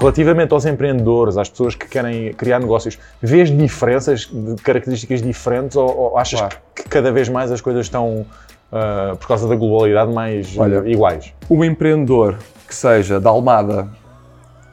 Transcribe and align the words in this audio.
relativamente 0.00 0.52
aos 0.54 0.64
empreendedores, 0.64 1.36
às 1.36 1.48
pessoas 1.50 1.74
que 1.74 1.86
querem 1.86 2.32
criar 2.32 2.58
negócios, 2.58 2.98
vês 3.20 3.54
diferenças 3.54 4.30
de 4.32 4.56
características 4.62 5.20
diferentes 5.20 5.76
ou, 5.76 5.94
ou 5.94 6.18
achas 6.18 6.40
Claro. 6.40 6.56
que 6.74 6.84
cada 6.88 7.12
vez 7.12 7.28
mais 7.28 7.52
as 7.52 7.60
coisas 7.60 7.84
estão, 7.86 8.24
ah, 8.72 9.14
por 9.20 9.28
causa 9.28 9.46
da 9.46 9.54
globalidade, 9.54 10.10
mais 10.10 10.56
Olha, 10.56 10.80
ah, 10.80 10.88
iguais? 10.88 11.34
O 11.48 11.62
empreendedor 11.62 12.38
que 12.66 12.74
seja 12.74 13.20
da 13.20 13.28
Almada 13.28 13.88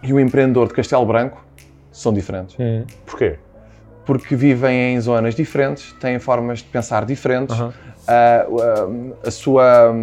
e 0.01 0.13
o 0.13 0.19
empreendedor 0.19 0.69
de 0.69 0.73
Castelo 0.73 1.05
Branco 1.05 1.43
são 1.91 2.13
diferentes. 2.13 2.55
Porquê? 3.05 3.37
Porque 4.05 4.33
vivem 4.35 4.93
em 4.95 5.01
zonas 5.01 5.35
diferentes, 5.35 5.91
têm 5.99 6.19
formas 6.19 6.59
de 6.59 6.65
pensar 6.65 7.03
diferentes, 7.05 7.59
ah, 8.07 8.45
a 9.25 9.31
sua, 9.31 9.93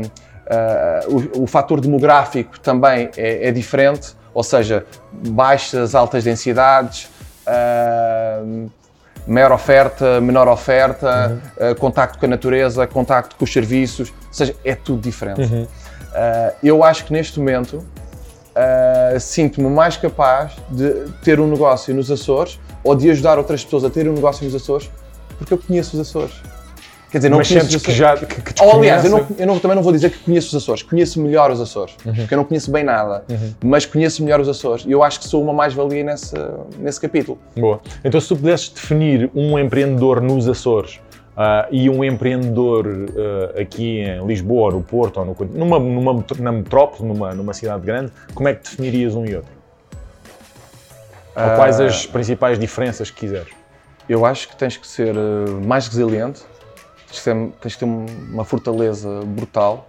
o, 1.08 1.44
o 1.44 1.46
fator 1.46 1.80
demográfico 1.80 2.60
também 2.60 3.08
é, 3.16 3.48
é 3.48 3.50
diferente, 3.52 4.14
ou 4.34 4.42
seja, 4.42 4.84
baixas, 5.12 5.94
altas 5.94 6.24
densidades, 6.24 7.08
ah, 7.46 8.42
maior 9.26 9.52
oferta, 9.52 10.20
menor 10.20 10.48
oferta, 10.48 11.40
ah, 11.58 11.74
contacto 11.76 12.18
com 12.18 12.26
a 12.26 12.28
natureza, 12.28 12.86
contacto 12.86 13.36
com 13.36 13.44
os 13.44 13.52
serviços, 13.52 14.10
ou 14.10 14.32
seja, 14.32 14.54
é 14.64 14.74
tudo 14.74 15.00
diferente. 15.00 15.68
Ah, 16.12 16.52
eu 16.62 16.82
acho 16.82 17.04
que 17.04 17.12
neste 17.12 17.38
momento 17.38 17.84
sinto-me 19.20 19.68
mais 19.68 19.96
capaz 19.96 20.52
de 20.70 21.10
ter 21.24 21.40
um 21.40 21.48
negócio 21.48 21.92
nos 21.92 22.08
Açores 22.08 22.60
ou 22.84 22.94
de 22.94 23.10
ajudar 23.10 23.36
outras 23.36 23.64
pessoas 23.64 23.82
a 23.82 23.90
terem 23.90 24.12
um 24.12 24.14
negócio 24.14 24.44
nos 24.44 24.54
Açores 24.54 24.88
porque 25.38 25.54
eu 25.54 25.58
conheço 25.58 25.96
os 25.96 26.08
Açores. 26.08 26.34
Quer 27.14 27.18
dizer, 27.18 27.28
não 27.28 27.38
Mas 27.38 27.46
conheço 27.46 27.78
que 27.78 27.92
já 27.92 28.16
que, 28.16 28.26
que 28.26 28.60
Ou, 28.60 28.72
aliás, 28.72 29.04
eu, 29.04 29.10
não, 29.12 29.26
eu 29.38 29.46
não- 29.46 29.58
também 29.60 29.76
não 29.76 29.84
vou 29.84 29.92
dizer 29.92 30.10
que 30.10 30.18
conheço 30.18 30.48
os 30.48 30.54
Açores, 30.60 30.82
conheço 30.82 31.20
melhor 31.22 31.48
os 31.52 31.60
Açores, 31.60 31.94
Uhum. 32.04 32.12
porque 32.12 32.34
eu 32.34 32.38
não 32.38 32.44
conheço 32.44 32.72
bem 32.72 32.82
nada, 32.82 33.22
mas 33.62 33.86
conheço 33.86 34.20
melhor 34.24 34.40
os 34.40 34.48
Açores 34.48 34.84
e 34.84 34.90
eu 34.90 35.00
acho 35.00 35.20
que 35.20 35.28
sou 35.28 35.40
uma 35.40 35.52
mais-valia 35.52 36.02
nesse, 36.02 36.34
nesse 36.76 37.00
capítulo. 37.00 37.38
Boa. 37.56 37.80
Então, 38.04 38.20
se 38.20 38.26
tu 38.26 38.34
pudesses 38.34 38.68
definir 38.68 39.30
um 39.32 39.56
empreendedor 39.56 40.20
nos 40.20 40.48
Açores 40.48 40.98
ah, 41.36 41.68
e 41.70 41.88
um 41.88 42.02
empreendedor 42.02 42.84
ah, 43.54 43.60
aqui 43.60 44.00
em 44.00 44.26
Lisboa, 44.26 44.72
no 44.72 44.82
Porto, 44.82 45.18
ou 45.20 45.24
no, 45.24 45.36
numa, 45.54 45.78
numa, 45.78 46.24
na 46.40 46.50
metrópole, 46.50 47.08
numa, 47.08 47.32
numa 47.32 47.52
cidade 47.54 47.86
grande, 47.86 48.10
como 48.34 48.48
é 48.48 48.54
que 48.54 48.64
definirias 48.64 49.14
um 49.14 49.24
e 49.24 49.36
outro? 49.36 49.52
Ou 51.36 51.42
Ah, 51.44 51.54
quais 51.54 51.78
as 51.78 52.06
principais 52.06 52.58
diferenças 52.58 53.08
que 53.08 53.20
quiseres? 53.20 53.52
Eu 54.08 54.26
acho 54.26 54.48
que 54.48 54.56
tens 54.56 54.76
que 54.76 54.86
ser 54.86 55.14
mais 55.64 55.86
resiliente, 55.86 56.42
tens 57.22 57.74
que 57.74 57.78
ter 57.80 57.84
um- 57.84 58.06
uma 58.32 58.44
fortaleza 58.44 59.08
brutal. 59.24 59.86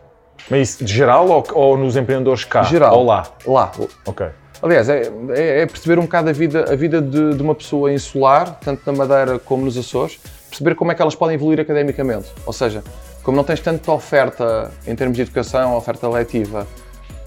Mas 0.49 0.69
isso 0.69 0.83
de 0.85 0.93
geral 0.93 1.27
ou, 1.29 1.43
ou 1.53 1.77
nos 1.77 1.95
empreendedores 1.95 2.43
cá? 2.43 2.63
Geral. 2.63 2.97
Ou 2.99 3.05
lá? 3.05 3.23
Lá. 3.45 3.71
Ok. 4.05 4.27
Aliás, 4.61 4.87
é, 4.89 5.11
é- 5.33 5.61
é 5.61 5.65
perceber 5.65 5.97
um 5.99 6.03
bocado 6.03 6.29
a 6.29 6.33
vida, 6.33 6.71
a 6.71 6.75
vida 6.75 7.01
de, 7.01 7.35
de 7.35 7.41
uma 7.41 7.55
pessoa 7.55 7.91
insular, 7.91 8.57
tanto 8.63 8.81
na 8.85 8.97
Madeira 8.97 9.39
como 9.39 9.65
nos 9.65 9.77
Açores, 9.77 10.19
perceber 10.49 10.75
como 10.75 10.91
é 10.91 10.95
que 10.95 11.01
elas 11.01 11.15
podem 11.15 11.35
evoluir 11.35 11.59
academicamente. 11.59 12.27
Ou 12.45 12.53
seja, 12.53 12.83
como 13.23 13.35
não 13.35 13.43
tens 13.43 13.59
tanta 13.59 13.91
oferta 13.91 14.71
em 14.87 14.95
termos 14.95 15.15
de 15.15 15.23
educação, 15.23 15.75
oferta 15.75 16.07
letiva 16.07 16.65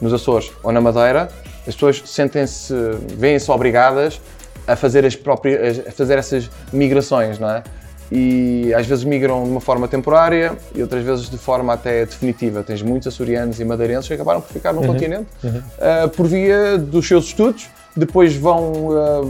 nos 0.00 0.12
Açores 0.12 0.50
ou 0.62 0.72
na 0.72 0.80
Madeira, 0.80 1.28
as 1.66 1.74
pessoas 1.74 2.02
sentem-se, 2.06 2.72
veem-se 3.16 3.50
obrigadas 3.50 4.20
a 4.66 4.76
fazer 4.76 5.04
as 5.04 5.16
próprias, 5.16 5.86
a 5.86 5.91
fazer 5.92 6.19
essas 6.19 6.48
migrações, 6.72 7.38
não 7.38 7.50
é? 7.50 7.62
E 8.10 8.72
às 8.74 8.86
vezes 8.86 9.04
migram 9.04 9.44
de 9.44 9.50
uma 9.50 9.60
forma 9.60 9.86
temporária 9.86 10.56
e 10.74 10.80
outras 10.80 11.04
vezes 11.04 11.28
de 11.28 11.36
forma 11.36 11.74
até 11.74 12.06
definitiva. 12.06 12.62
Tens 12.62 12.80
muitos 12.80 13.08
açorianos 13.08 13.60
e 13.60 13.64
madeirenses 13.64 14.08
que 14.08 14.14
acabaram 14.14 14.41
por 14.41 14.50
ficar 14.50 14.72
no 14.72 14.86
continente 14.86 15.26
ah, 15.78 16.08
por 16.08 16.26
via 16.26 16.78
dos 16.78 17.06
seus 17.06 17.26
estudos, 17.26 17.68
depois 17.94 18.34
vão, 18.34 18.91
ah, 18.92 19.20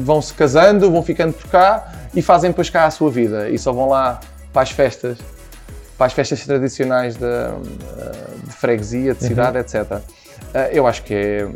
vão 0.00 0.20
se 0.20 0.34
casando, 0.34 0.90
vão 0.90 1.02
ficando 1.02 1.32
por 1.32 1.48
cá 1.48 1.92
e 2.14 2.20
fazem 2.20 2.50
depois 2.50 2.68
cá 2.70 2.86
a 2.86 2.90
sua 2.90 3.10
vida. 3.10 3.48
E 3.48 3.58
só 3.58 3.72
vão 3.72 3.88
lá 3.88 4.20
para 4.52 4.62
as 4.62 4.70
festas, 4.70 5.18
para 5.96 6.06
as 6.06 6.12
festas 6.12 6.44
tradicionais 6.44 7.16
da, 7.16 7.54
ah, 7.98 8.12
de 8.44 8.52
freguesia, 8.52 9.14
de 9.14 9.22
cidade, 9.24 9.58
etc. 9.58 10.00
Ah, 10.54 10.68
eu 10.72 10.86
acho 10.86 11.02
que 11.02 11.12
é, 11.12 11.48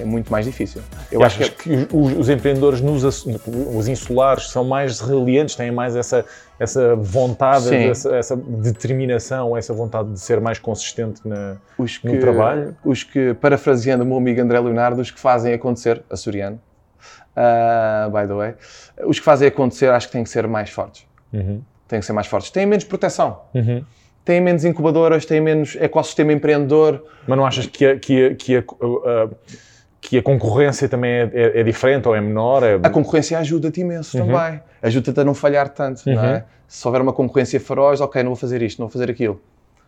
é 0.00 0.04
muito 0.04 0.30
mais 0.30 0.44
difícil. 0.44 0.82
Eu 1.10 1.22
E 1.22 1.24
acho 1.24 1.38
que 1.38 1.44
é 1.44 1.48
que, 1.48 1.88
os, 1.90 2.12
os 2.12 2.28
empreendedores, 2.28 2.82
nos, 2.82 3.02
os 3.02 3.88
insulares, 3.88 4.50
são 4.50 4.62
mais 4.62 5.00
resilientes, 5.00 5.54
têm 5.56 5.70
mais 5.70 5.96
essa, 5.96 6.26
essa 6.60 6.94
vontade, 6.94 7.74
essa, 7.74 8.14
essa 8.14 8.36
determinação, 8.36 9.56
essa 9.56 9.72
vontade 9.72 10.12
de 10.12 10.20
ser 10.20 10.40
mais 10.40 10.58
consistente 10.58 11.26
na, 11.26 11.56
os 11.78 11.98
no 12.04 12.12
que, 12.12 12.18
trabalho? 12.18 12.76
os 12.84 13.02
que, 13.02 13.32
parafraseando 13.32 14.04
o 14.04 14.06
meu 14.06 14.18
amigo 14.18 14.42
André 14.42 14.60
Leonardo, 14.60 15.00
os 15.00 15.10
que 15.10 15.18
fazem 15.18 15.54
acontecer, 15.54 16.02
açoriano, 16.10 16.60
ah, 17.34 18.10
by 18.12 18.28
the 18.28 18.34
way, 18.34 18.54
os 19.06 19.18
que 19.18 19.24
fazem 19.24 19.48
acontecer 19.48 19.90
acho 19.90 20.08
que 20.08 20.12
têm 20.12 20.22
que 20.22 20.30
ser 20.30 20.46
mais 20.46 20.68
fortes. 20.68 21.06
Uhum. 21.32 21.62
Têm 21.88 21.98
que 21.98 22.06
ser 22.06 22.12
mais 22.12 22.26
fortes. 22.26 22.50
Têm 22.50 22.66
menos 22.66 22.84
proteção. 22.84 23.40
Têm 24.24 24.40
menos 24.40 24.64
incubadoras, 24.64 25.26
têm 25.26 25.40
menos 25.40 25.76
ecossistema 25.78 26.32
empreendedor. 26.32 27.04
Mas 27.26 27.36
não 27.36 27.44
achas 27.44 27.66
que 27.66 27.84
a, 27.84 27.98
que 27.98 28.26
a, 28.26 28.34
que 28.34 28.56
a, 28.56 28.60
a- 28.60 29.28
que 30.00 30.18
a 30.18 30.22
concorrência 30.22 30.86
também 30.88 31.10
é, 31.10 31.30
é- 31.32 31.60
é 31.60 31.62
diferente 31.62 32.06
ou 32.08 32.14
é 32.14 32.20
menor? 32.20 32.62
É... 32.62 32.74
A 32.82 32.90
concorrência 32.90 33.38
ajuda-te 33.38 33.80
imenso 33.80 34.18
Uhum. 34.18 34.26
também. 34.32 34.60
Ajuda-te 34.82 35.20
a 35.20 35.24
não 35.24 35.34
falhar 35.34 35.68
tanto, 35.70 36.02
não 36.06 36.22
é? 36.24 36.44
Se 36.68 36.86
houver 36.86 37.00
uma 37.00 37.12
concorrência 37.12 37.58
feroz, 37.60 38.00
ok, 38.00 38.22
não 38.22 38.30
vou 38.30 38.36
fazer 38.36 38.60
isto, 38.62 38.78
não 38.80 38.86
vou 38.88 38.92
fazer 38.92 39.10
aquilo. 39.10 39.40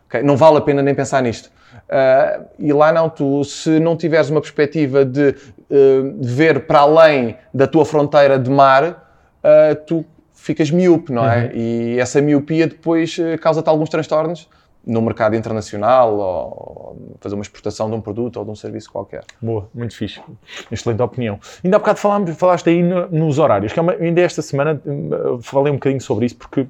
Ok, 0.08 0.22
Não 0.22 0.36
vale 0.36 0.58
a 0.58 0.60
pena 0.60 0.82
nem 0.82 0.94
pensar 0.94 1.22
nisto. 1.22 1.50
Ah, 1.88 2.40
e 2.58 2.72
lá 2.72 2.92
não, 2.92 3.10
tu, 3.10 3.42
se 3.44 3.78
não 3.80 3.96
tiveres 3.96 4.30
uma 4.30 4.40
perspectiva 4.40 5.04
de 5.04 5.34
eh, 5.70 6.02
ver 6.20 6.60
para 6.66 6.78
além 6.80 7.36
da 7.52 7.66
tua 7.66 7.84
fronteira 7.84 8.38
de 8.38 8.48
mar, 8.50 9.10
ah, 9.42 9.74
tu 9.86 10.04
ficas 10.46 10.70
miúpe, 10.70 11.12
não 11.12 11.24
é? 11.28 11.50
E 11.54 11.98
essa 11.98 12.20
miopia 12.22 12.66
depois 12.66 13.18
eh, 13.18 13.36
causa-te 13.36 13.68
alguns 13.68 13.88
transtornos 13.88 14.48
no 14.86 15.02
mercado 15.02 15.34
internacional 15.34 16.14
ou, 16.14 16.96
fazer 17.20 17.34
uma 17.34 17.42
exportação 17.42 17.90
de 17.90 17.96
um 17.96 18.00
produto 18.00 18.36
ou 18.36 18.44
de 18.44 18.50
um 18.52 18.54
serviço 18.54 18.90
qualquer. 18.92 19.24
Boa, 19.42 19.68
muito 19.74 19.96
fixe. 19.96 20.20
Excelente 20.70 21.02
opinião. 21.02 21.40
Ainda 21.64 21.76
há 21.76 21.80
bocado 21.80 21.98
falámos, 21.98 22.30
falaste 22.36 22.68
aí 22.70 22.82
no- 22.82 23.08
nos 23.08 23.38
horários, 23.40 23.72
que 23.72 23.78
é 23.80 23.82
uma, 23.82 23.92
ainda 23.94 24.20
esta 24.20 24.40
semana 24.42 24.80
hum, 24.86 25.40
falei 25.42 25.72
um 25.72 25.76
bocadinho 25.76 26.00
sobre 26.00 26.26
isso, 26.26 26.36
porque 26.36 26.66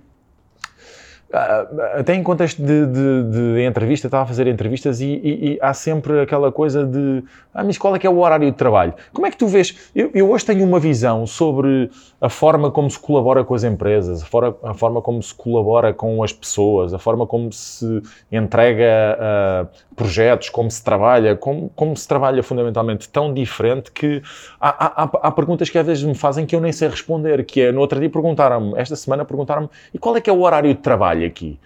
até 1.99 2.15
em 2.15 2.23
contexto 2.23 2.63
de, 2.63 2.87
de- 2.87 3.23
de 3.57 3.65
entrevista, 3.65 4.07
estava 4.07 4.23
a 4.25 4.27
fazer 4.27 4.47
entrevistas 4.47 5.01
e, 5.01 5.07
e- 5.07 5.53
e 5.55 5.59
há 5.61 5.75
sempre 5.75 6.21
aquela 6.21 6.53
coisa 6.53 6.85
de 6.85 7.23
ah, 7.53 7.65
mas 7.65 7.79
qual 7.79 7.97
é 7.97 7.99
que 7.99 8.07
é 8.07 8.11
o 8.11 8.19
horário 8.19 8.51
de 8.51 8.57
trabalho? 8.57 8.95
Como 9.13 9.27
é 9.27 9.31
que 9.31 9.37
tu 9.37 9.47
vês? 9.47 9.91
Eu, 9.95 10.11
eu 10.15 10.31
hoje 10.31 10.45
tenho 10.45 10.63
uma 10.65 10.79
visão 10.79 11.27
sobre 11.27 11.91
a 12.21 12.29
forma 12.29 12.71
como 12.71 12.91
se 12.91 12.99
colabora 12.99 13.43
com 13.45 13.55
as 13.55 13.65
empresas, 13.65 14.23
a 14.23 14.27
forma, 14.27 14.57
a 14.63 14.75
forma 14.75 15.03
como 15.03 15.23
se 15.23 15.35
colabora 15.35 15.93
com 15.93 16.23
as 16.23 16.33
pessoas, 16.33 16.93
a 16.95 16.99
forma 16.99 17.27
como 17.27 17.51
se 17.53 18.03
entrega 18.31 19.17
ah, 19.19 19.67
projetos, 19.97 20.49
como 20.51 20.71
se 20.71 20.85
trabalha, 20.85 21.35
como, 21.35 21.71
como 21.75 21.97
se 21.97 22.07
trabalha 22.07 22.43
fundamentalmente 22.43 23.09
tão 23.09 23.33
diferente 23.33 23.91
que 23.91 24.23
há- 24.61 25.03
há- 25.05 25.11
há 25.29 25.31
perguntas 25.33 25.71
que 25.71 25.79
às 25.79 25.87
vezes 25.87 26.05
me 26.05 26.15
fazem 26.15 26.45
que 26.47 26.55
eu 26.55 26.61
nem 26.61 26.73
sei 26.73 26.89
responder, 26.89 27.45
que 27.45 27.63
é, 27.63 27.73
no 27.73 27.81
outro 27.81 27.99
dia 27.99 28.11
perguntaram-me, 28.11 28.75
esta 28.77 28.95
semana 28.97 29.25
perguntaram-me, 29.25 29.69
e 29.95 29.99
qual 29.99 30.17
é 30.17 30.21
que 30.21 30.29
é 30.29 30.33
o 30.33 30.41
horário 30.43 30.69
de 30.75 30.81
trabalho 30.81 31.16
aqui? 31.25 31.59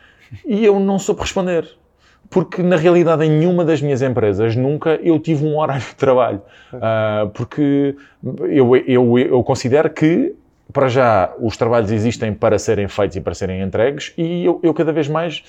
E 0.46 0.64
eu 0.64 0.78
não 0.78 0.98
soube 0.98 1.20
responder. 1.22 1.68
Porque, 2.28 2.62
na 2.62 2.76
realidade, 2.76 3.24
em 3.24 3.30
nenhuma 3.30 3.64
das 3.64 3.82
minhas 3.82 4.02
empresas 4.02 4.54
nunca 4.54 4.90
eu 5.02 5.18
tive 5.18 5.44
um 5.44 5.58
horário 5.58 5.82
de 5.82 5.96
trabalho. 5.96 6.40
Ah, 6.74 7.28
porque 7.34 7.96
eu, 8.48 8.76
eu, 8.76 9.18
eu 9.18 9.42
considero 9.42 9.90
que, 9.90 10.36
para 10.72 10.86
já, 10.86 11.32
os 11.40 11.56
trabalhos 11.56 11.90
existem 11.90 12.32
para 12.32 12.56
serem 12.56 12.86
feitos 12.86 13.16
e 13.16 13.20
para 13.20 13.34
serem 13.34 13.60
entregues, 13.60 14.12
e 14.16 14.44
eu, 14.44 14.60
eu 14.62 14.72
cada 14.72 14.92
vez 14.92 15.08
mais 15.08 15.42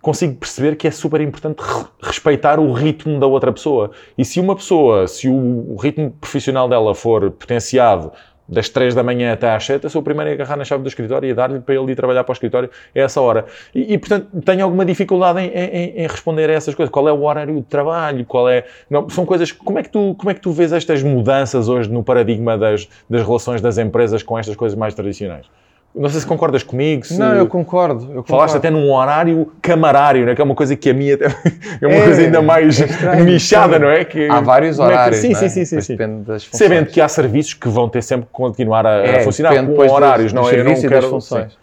consigo 0.00 0.34
perceber 0.34 0.76
que 0.76 0.86
é 0.86 0.90
super 0.90 1.20
importante 1.20 1.60
re- 1.60 1.86
respeitar 2.02 2.60
o 2.60 2.72
ritmo 2.72 3.18
da 3.18 3.26
outra 3.26 3.52
pessoa. 3.52 3.90
E 4.16 4.24
se 4.24 4.38
uma 4.38 4.54
pessoa, 4.54 5.08
se 5.08 5.28
o, 5.28 5.72
o 5.72 5.76
ritmo 5.76 6.12
profissional 6.20 6.68
dela 6.68 6.94
for 6.94 7.30
potenciado 7.32 8.12
das 8.48 8.68
3 8.68 8.94
da 8.94 9.02
manhã 9.02 9.32
até 9.32 9.50
às 9.54 9.64
7, 9.64 9.84
eu 9.84 9.90
sou 9.90 10.00
o 10.00 10.04
primeiro 10.04 10.30
a 10.30 10.34
agarrar 10.34 10.56
na 10.56 10.64
chave 10.64 10.82
do 10.82 10.88
escritório 10.88 11.28
e 11.28 11.32
a 11.32 11.34
dar-lhe 11.34 11.60
para 11.60 11.74
ele 11.74 11.92
ir 11.92 11.96
trabalhar 11.96 12.24
para 12.24 12.32
o 12.32 12.34
escritório 12.34 12.68
a 12.94 12.98
essa 12.98 13.20
hora. 13.20 13.46
E, 13.74 13.94
e, 13.94 13.98
portanto, 13.98 14.28
tenho 14.44 14.64
alguma 14.64 14.84
dificuldade 14.84 15.40
em, 15.40 15.48
em- 15.48 15.92
em 16.02 16.06
responder 16.06 16.50
a 16.50 16.52
essas 16.52 16.74
coisas. 16.74 16.92
Qual 16.92 17.08
é 17.08 17.12
o 17.12 17.22
horário 17.22 17.54
de 17.54 17.62
trabalho? 17.62 18.24
Qual 18.26 18.48
é... 18.48 18.64
Não, 18.90 19.08
são 19.08 19.24
coisas... 19.24 19.52
Como 19.52 19.78
é, 19.78 19.82
que 19.82 19.88
tu, 19.90 20.14
como 20.18 20.30
é 20.30 20.34
que 20.34 20.40
tu 20.40 20.50
vês 20.52 20.72
estas 20.72 21.02
mudanças 21.02 21.68
hoje 21.68 21.90
no 21.90 22.02
paradigma 22.02 22.58
das, 22.58 22.88
das 23.08 23.22
relações 23.24 23.60
das 23.60 23.78
empresas 23.78 24.22
com 24.22 24.38
estas 24.38 24.56
coisas 24.56 24.76
mais 24.76 24.92
tradicionais? 24.94 25.46
Não 25.94 26.08
sei 26.08 26.20
se 26.20 26.26
concordas 26.26 26.62
comigo, 26.62 27.04
se... 27.04 27.18
Não, 27.18 27.34
eu 27.34 27.46
concordo. 27.46 28.04
Eu 28.14 28.22
Falaste 28.22 28.54
concordo. 28.54 28.56
até 28.56 28.70
num 28.70 28.90
horário 28.90 29.52
camarário, 29.60 30.24
né? 30.24 30.34
que 30.34 30.40
é 30.40 30.44
uma 30.44 30.54
coisa 30.54 30.74
que 30.74 30.88
a 30.88 30.94
minha 30.94 31.18
é 31.20 31.86
uma 31.86 31.94
É, 31.96 32.04
coisa 32.04 32.22
ainda 32.22 32.40
mais 32.40 32.80
é 32.80 32.86
estranho, 32.86 33.24
nichada, 33.26 33.78
não 33.78 33.90
é? 33.90 34.02
Que, 34.02 34.26
Há 34.26 34.40
vários 34.40 34.78
é 34.78 34.82
que- 34.82 34.88
horários. 34.88 35.20
Sim, 35.20 35.32
é? 35.32 35.34
sim, 35.34 35.48
sim, 35.50 35.64
sim. 35.66 35.80
Sim. 35.82 35.96
Depende 35.96 36.22
das 36.24 36.44
funções. 36.46 36.58
Sabendo 36.70 36.86
que 36.90 36.98
há 36.98 37.08
serviços 37.08 37.52
que 37.52 37.68
vão 37.68 37.90
ter 37.90 38.02
sempre 38.02 38.24
que 38.24 38.32
continuar 38.32 38.86
a, 38.86 39.00
a 39.00 39.06
É, 39.06 39.20
funcionar 39.20 39.50
depende 39.50 39.74
com 39.76 39.82
horários, 39.92 40.32
dos 40.32 40.42
não 40.42 40.48
é? 40.48 40.60
Eu 40.60 40.64
não 40.64 40.74
quero... 40.80 40.88
das 40.90 41.04
funções. 41.04 41.58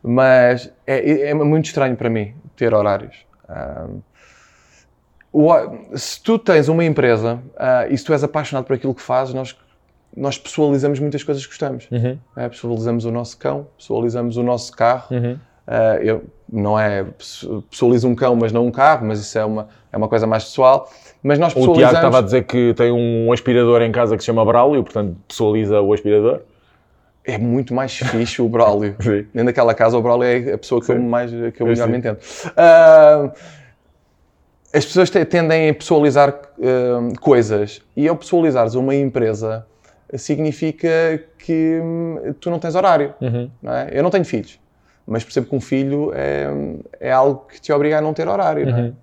Mas 0.00 0.70
é, 0.86 1.30
é 1.30 1.34
muito 1.34 1.64
estranho 1.64 1.96
para 1.96 2.08
mim 2.08 2.32
ter 2.56 2.72
horários. 2.72 3.16
Ahm, 3.48 3.98
o 5.32 5.50
se 5.96 6.22
tu 6.22 6.38
tens 6.38 6.68
uma 6.68 6.84
empresa 6.84 7.40
ah, 7.58 7.86
e 7.90 7.98
se 7.98 8.04
tu 8.04 8.12
és 8.12 8.22
apaixonado 8.22 8.64
por 8.66 8.74
aquilo 8.74 8.94
que 8.94 9.02
fazes, 9.02 9.34
nós 9.34 9.56
nós 10.16 10.38
pessoalizamos 10.38 11.00
muitas 11.00 11.22
coisas 11.22 11.44
que 11.44 11.50
gostamos. 11.50 11.88
Uhum. 11.90 12.18
É, 12.36 12.48
pessoalizamos 12.48 13.04
o 13.04 13.10
nosso 13.10 13.36
cão, 13.38 13.66
pessoalizamos 13.76 14.36
o 14.36 14.42
nosso 14.42 14.72
carro. 14.72 15.06
Uhum. 15.10 15.38
Uh, 15.66 16.02
eu, 16.02 16.24
não 16.52 16.78
é 16.78 17.04
pessoalizo 17.70 18.06
um 18.06 18.14
cão, 18.14 18.36
mas 18.36 18.52
não 18.52 18.66
um 18.66 18.70
carro, 18.70 19.06
mas 19.06 19.18
isso 19.18 19.38
é 19.38 19.44
uma, 19.44 19.68
é 19.90 19.96
uma 19.96 20.08
coisa 20.08 20.26
mais 20.26 20.44
pessoal. 20.44 20.88
Mas 21.22 21.38
nós 21.38 21.52
O 21.52 21.56
pessoalizamos. 21.56 21.90
Tiago 21.90 21.96
estava 22.06 22.18
a 22.18 22.22
dizer 22.22 22.44
que 22.44 22.74
tem 22.74 22.92
um 22.92 23.32
aspirador 23.32 23.80
em 23.82 23.90
casa 23.90 24.14
que 24.16 24.22
se 24.22 24.26
chama 24.26 24.44
Braulio, 24.44 24.84
portanto 24.84 25.16
pessoaliza 25.26 25.80
o 25.80 25.92
aspirador. 25.92 26.40
É 27.24 27.38
muito 27.38 27.72
mais 27.72 27.96
fixe 27.96 28.42
o 28.42 28.48
Braulio. 28.48 28.94
Dentro 29.32 29.46
daquela 29.46 29.72
casa, 29.72 29.96
o 29.96 30.02
Braulio 30.02 30.28
é 30.28 30.52
a 30.52 30.58
pessoa 30.58 30.82
que 30.82 30.92
eu, 30.92 30.96
Sim. 30.96 31.02
mais, 31.02 31.30
que 31.30 31.36
eu 31.36 31.52
Eu 31.60 31.66
melhor 31.68 31.86
sim. 31.86 31.92
me 31.92 31.98
entendo. 31.98 32.18
Ah, 32.54 33.32
as 34.74 34.84
pessoas 34.84 35.08
te- 35.08 35.24
tendem 35.24 35.70
a 35.70 35.74
pessoalizar 35.74 36.28
ah, 36.62 37.18
coisas 37.20 37.80
e 37.96 38.06
ao 38.06 38.16
pessoalizares 38.16 38.74
uma 38.74 38.94
empresa 38.94 39.66
significa 40.18 40.88
que 41.38 41.80
hum, 41.82 42.34
tu 42.40 42.50
não 42.50 42.58
tens 42.58 42.74
horário. 42.74 43.14
Uhum. 43.20 43.50
não 43.62 43.72
é? 43.72 43.88
Eu 43.92 44.02
não 44.02 44.10
tenho 44.10 44.24
filhos, 44.24 44.58
mas 45.06 45.22
percebo 45.24 45.46
que 45.48 45.54
um 45.56 45.60
filho 45.60 46.12
é, 46.14 46.46
é 47.00 47.12
algo 47.12 47.46
que 47.50 47.60
te 47.60 47.72
obriga 47.72 47.98
a 47.98 48.00
não 48.00 48.12
ter 48.14 48.28
horário. 48.28 48.66
não 48.66 48.76
é? 48.78 48.80
Uhum. 48.82 48.94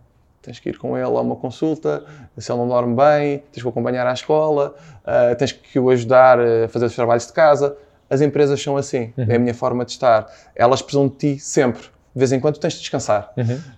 Tens 0.42 0.60
que 0.60 0.70
ir 0.70 0.78
com 0.80 0.98
ele 0.98 1.06
a 1.06 1.10
uma 1.22 1.36
consulta, 1.36 2.04
se 2.38 2.52
ele 2.52 2.58
não 2.60 2.68
dorme 2.68 2.96
bem, 2.96 3.44
tens 3.52 3.62
que 3.62 3.68
o 3.68 3.70
acompanhar 3.70 4.08
à 4.08 4.14
escola, 4.14 4.74
ah, 5.06 5.36
tens 5.36 5.52
que 5.52 5.78
o 5.80 5.90
ajudar 5.92 6.40
a 6.40 6.68
fazer 6.68 6.86
os 6.88 6.96
trabalhos 6.96 7.28
de 7.28 7.34
casa. 7.34 7.78
As 8.10 8.22
empresas 8.22 8.62
são 8.62 8.76
assim, 8.76 9.14
é 9.16 9.36
a 9.36 9.40
minha 9.40 9.54
forma 9.54 9.86
de 9.86 9.92
estar. 9.92 10.26
Elas 10.56 10.82
precisam 10.82 11.08
de 11.08 11.16
ti 11.16 11.40
sempre. 11.40 11.84
De 11.84 12.20
vez 12.20 12.32
em 12.34 12.40
quando 12.42 12.58
tens 12.58 12.74
de 12.74 12.80
descansar, 12.80 13.32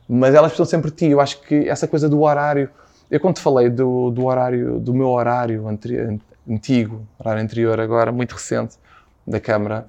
mas 0.07 0.33
elas 0.33 0.51
precisam 0.53 0.65
sempre 0.65 0.89
de 0.89 0.95
ti. 0.97 1.05
Eu 1.07 1.19
acho 1.21 1.39
que 1.41 1.67
essa 1.69 1.87
coisa 1.87 2.07
do 2.09 2.21
horário. 2.21 2.69
Eu, 3.11 3.19
quando 3.19 3.35
te 3.35 3.41
falei 3.41 3.69
do, 3.69 4.09
do 4.09 4.25
horário, 4.25 4.79
do 4.79 4.91
meu 4.93 5.09
horário 5.09 5.67
anteri- 5.67 6.19
antigo, 6.49 7.07
horário 7.19 7.41
anterior, 7.41 7.79
agora, 7.79 8.11
muito 8.11 8.33
recente, 8.33 8.77
da 9.25 9.39
Câmara, 9.39 9.87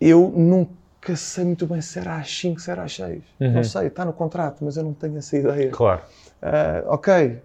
eu 0.00 0.32
nunca 0.36 1.16
sei 1.16 1.44
muito 1.44 1.66
bem 1.66 1.80
se 1.80 1.98
era 1.98 2.16
às 2.16 2.30
5, 2.30 2.60
se 2.60 2.70
era 2.70 2.82
às 2.82 2.94
6. 2.94 3.22
Não 3.38 3.64
sei, 3.64 3.86
está 3.86 4.04
no 4.04 4.12
contrato, 4.12 4.64
mas 4.64 4.76
eu 4.76 4.82
não 4.82 4.92
tenho 4.92 5.18
essa 5.18 5.36
ideia. 5.36 5.70
Claro. 5.70 6.02
Ah, 6.42 6.82
ok, 6.86 7.40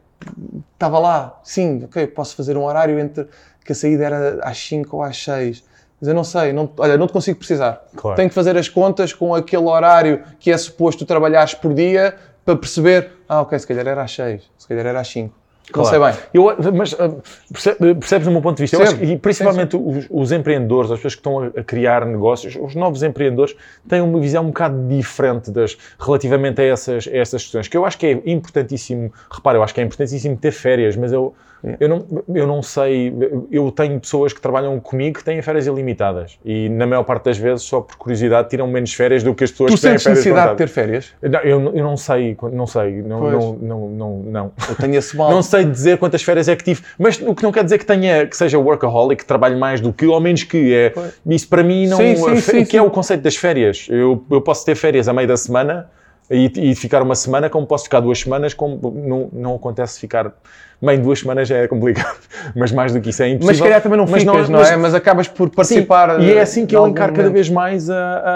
estava 0.73 0.99
lá, 0.99 1.39
sim, 1.43 1.83
ok, 1.85 2.07
posso 2.07 2.35
fazer 2.35 2.57
um 2.57 2.63
horário 2.63 2.99
entre 2.99 3.27
que 3.63 3.71
a 3.71 3.75
saída 3.75 4.05
era 4.05 4.39
às 4.43 4.57
5 4.57 4.95
ou 4.95 5.03
às 5.03 5.17
6. 5.23 5.63
Mas 5.99 6.09
eu 6.09 6.13
não 6.13 6.23
sei, 6.23 6.51
não, 6.51 6.69
olha, 6.77 6.97
não 6.97 7.07
te 7.07 7.13
consigo 7.13 7.37
precisar. 7.37 7.85
Claro. 7.95 8.17
Tenho 8.17 8.29
que 8.29 8.35
fazer 8.35 8.57
as 8.57 8.67
contas 8.67 9.13
com 9.13 9.33
aquele 9.33 9.63
horário 9.63 10.23
que 10.39 10.51
é 10.51 10.57
suposto 10.57 11.05
trabalhares 11.05 11.53
por 11.53 11.73
dia 11.73 12.15
para 12.43 12.55
perceber, 12.55 13.11
ah, 13.27 13.41
ok, 13.41 13.57
se 13.57 13.65
calhar 13.65 13.87
era 13.87 14.03
às 14.03 14.13
6, 14.13 14.43
se 14.57 14.67
calhar 14.67 14.85
era 14.85 14.99
às 14.99 15.07
5. 15.07 15.33
Não 15.75 15.85
sei 15.85 15.99
bem. 15.99 16.13
Eu, 16.33 16.55
mas 16.73 16.93
ah, 16.99 17.11
perce- 17.51 17.75
percebes 17.75 18.27
o 18.27 18.31
meu 18.31 18.41
ponto 18.41 18.57
de 18.57 18.63
vista? 18.63 18.75
Eu 18.75 18.79
Percebo. 18.81 19.01
acho 19.01 19.07
que, 19.09 19.15
e 19.15 19.17
principalmente 19.17 19.75
os, 19.75 20.05
os 20.09 20.31
empreendedores, 20.31 20.91
as 20.91 20.97
pessoas 20.99 21.15
que 21.15 21.19
estão 21.19 21.39
a, 21.39 21.47
a 21.47 21.63
criar 21.63 22.05
negócios, 22.05 22.55
os 22.59 22.75
novos 22.75 23.01
empreendedores 23.03 23.55
têm 23.87 24.01
uma 24.01 24.19
visão 24.19 24.43
um 24.43 24.47
bocado 24.47 24.87
diferente 24.87 25.49
das, 25.51 25.77
relativamente 25.99 26.61
a 26.61 26.65
essas, 26.65 27.07
a 27.07 27.17
essas 27.17 27.41
questões, 27.43 27.67
que 27.67 27.75
eu 27.75 27.85
acho 27.85 27.97
que 27.97 28.05
é 28.05 28.11
importantíssimo, 28.25 29.11
repara, 29.31 29.57
eu 29.57 29.63
acho 29.63 29.73
que 29.73 29.81
é 29.81 29.83
importantíssimo 29.83 30.37
ter 30.37 30.51
férias, 30.51 30.95
mas 30.95 31.11
eu, 31.11 31.33
eu, 31.79 31.89
não, 31.89 32.05
eu 32.33 32.47
não 32.47 32.61
sei, 32.61 33.13
eu 33.51 33.71
tenho 33.71 33.99
pessoas 33.99 34.33
que 34.33 34.41
trabalham 34.41 34.79
comigo 34.79 35.17
que 35.17 35.23
têm 35.23 35.41
férias 35.41 35.65
ilimitadas 35.65 36.37
e 36.43 36.69
na 36.69 36.85
maior 36.85 37.03
parte 37.03 37.25
das 37.25 37.37
vezes, 37.37 37.63
só 37.63 37.81
por 37.81 37.95
curiosidade, 37.95 38.49
tiram 38.49 38.67
menos 38.67 38.93
férias 38.93 39.23
do 39.23 39.33
que 39.33 39.43
as 39.43 39.51
pessoas 39.51 39.71
Tu 39.71 39.75
que 39.75 39.81
têm 39.81 39.91
sentes 39.91 40.03
férias 40.03 40.19
necessidade 40.19 40.51
de 40.51 40.57
ter 40.57 40.67
férias? 40.67 41.13
Não, 41.21 41.39
eu, 41.39 41.75
eu 41.75 41.83
não 41.83 41.97
sei, 41.97 42.37
não 42.51 42.67
sei, 42.67 43.01
não, 43.01 43.19
Pois. 43.19 43.33
não, 43.33 43.53
não, 43.55 43.89
não, 43.89 44.19
não. 44.23 44.51
Eu 44.69 44.75
tenho 44.75 44.95
esse 44.95 45.15
mal. 45.17 45.31
Não 45.31 45.41
sei 45.41 45.65
dizer 45.65 45.97
quantas 45.97 46.21
férias 46.21 46.47
é 46.47 46.55
que 46.55 46.63
tive, 46.63 46.83
mas 46.97 47.19
o 47.19 47.33
que 47.33 47.43
não 47.43 47.51
quer 47.51 47.63
dizer 47.63 47.77
que 47.77 47.85
tenha 47.85 48.27
que 48.27 48.37
seja 48.37 48.57
workaholic, 48.59 49.21
que 49.21 49.27
trabalhe 49.27 49.55
mais 49.55 49.81
do 49.81 49.91
que, 49.91 50.05
ou 50.05 50.19
menos 50.19 50.43
que 50.43 50.73
é. 50.73 50.89
Pois. 50.91 51.19
Isso 51.27 51.47
para 51.47 51.63
mim 51.63 51.87
não. 51.87 51.97
Sim, 51.97 52.15
sim, 52.15 52.31
o 52.31 52.41
sim, 52.41 52.65
que 52.65 52.77
é 52.77 52.81
sim. 52.81 52.85
o 52.85 52.89
conceito 52.89 53.21
das 53.21 53.35
férias? 53.35 53.87
Eu, 53.89 54.23
eu 54.29 54.41
posso 54.41 54.65
ter 54.65 54.75
férias 54.75 55.07
a 55.07 55.13
meio 55.13 55.27
da 55.27 55.37
semana 55.37 55.89
e, 56.29 56.71
e 56.71 56.75
ficar 56.75 57.01
uma 57.01 57.15
semana, 57.15 57.49
como 57.49 57.65
posso 57.67 57.85
ficar 57.85 57.99
duas 57.99 58.19
semanas, 58.19 58.53
como 58.53 58.79
não, 58.95 59.29
não 59.31 59.55
acontece 59.55 59.99
ficar 59.99 60.33
de 60.81 60.97
duas 60.97 61.19
semanas 61.19 61.47
já 61.47 61.57
é 61.57 61.67
complicado, 61.67 62.15
mas 62.55 62.71
mais 62.71 62.93
do 62.93 63.01
que 63.01 63.09
isso 63.09 63.23
é 63.23 63.29
impossível. 63.29 63.47
Mas 63.47 63.57
se 63.57 63.63
calhar 63.63 63.81
também 63.81 63.97
não 63.97 64.05
Mas 64.07 64.23
ficas, 64.23 64.49
não, 64.49 64.59
mas- 64.59 64.71
é? 64.71 64.75
Mas 64.77 64.93
acabas 64.93 65.27
por 65.27 65.47
Sim, 65.47 65.53
participar. 65.55 66.21
e 66.21 66.31
é 66.31 66.35
eh, 66.37 66.41
assim 66.41 66.65
que 66.65 66.75
eu 66.75 66.87
encaro 66.87 67.13
cada 67.13 67.29
vez 67.29 67.49
mais 67.49 67.89
a, 67.89 67.95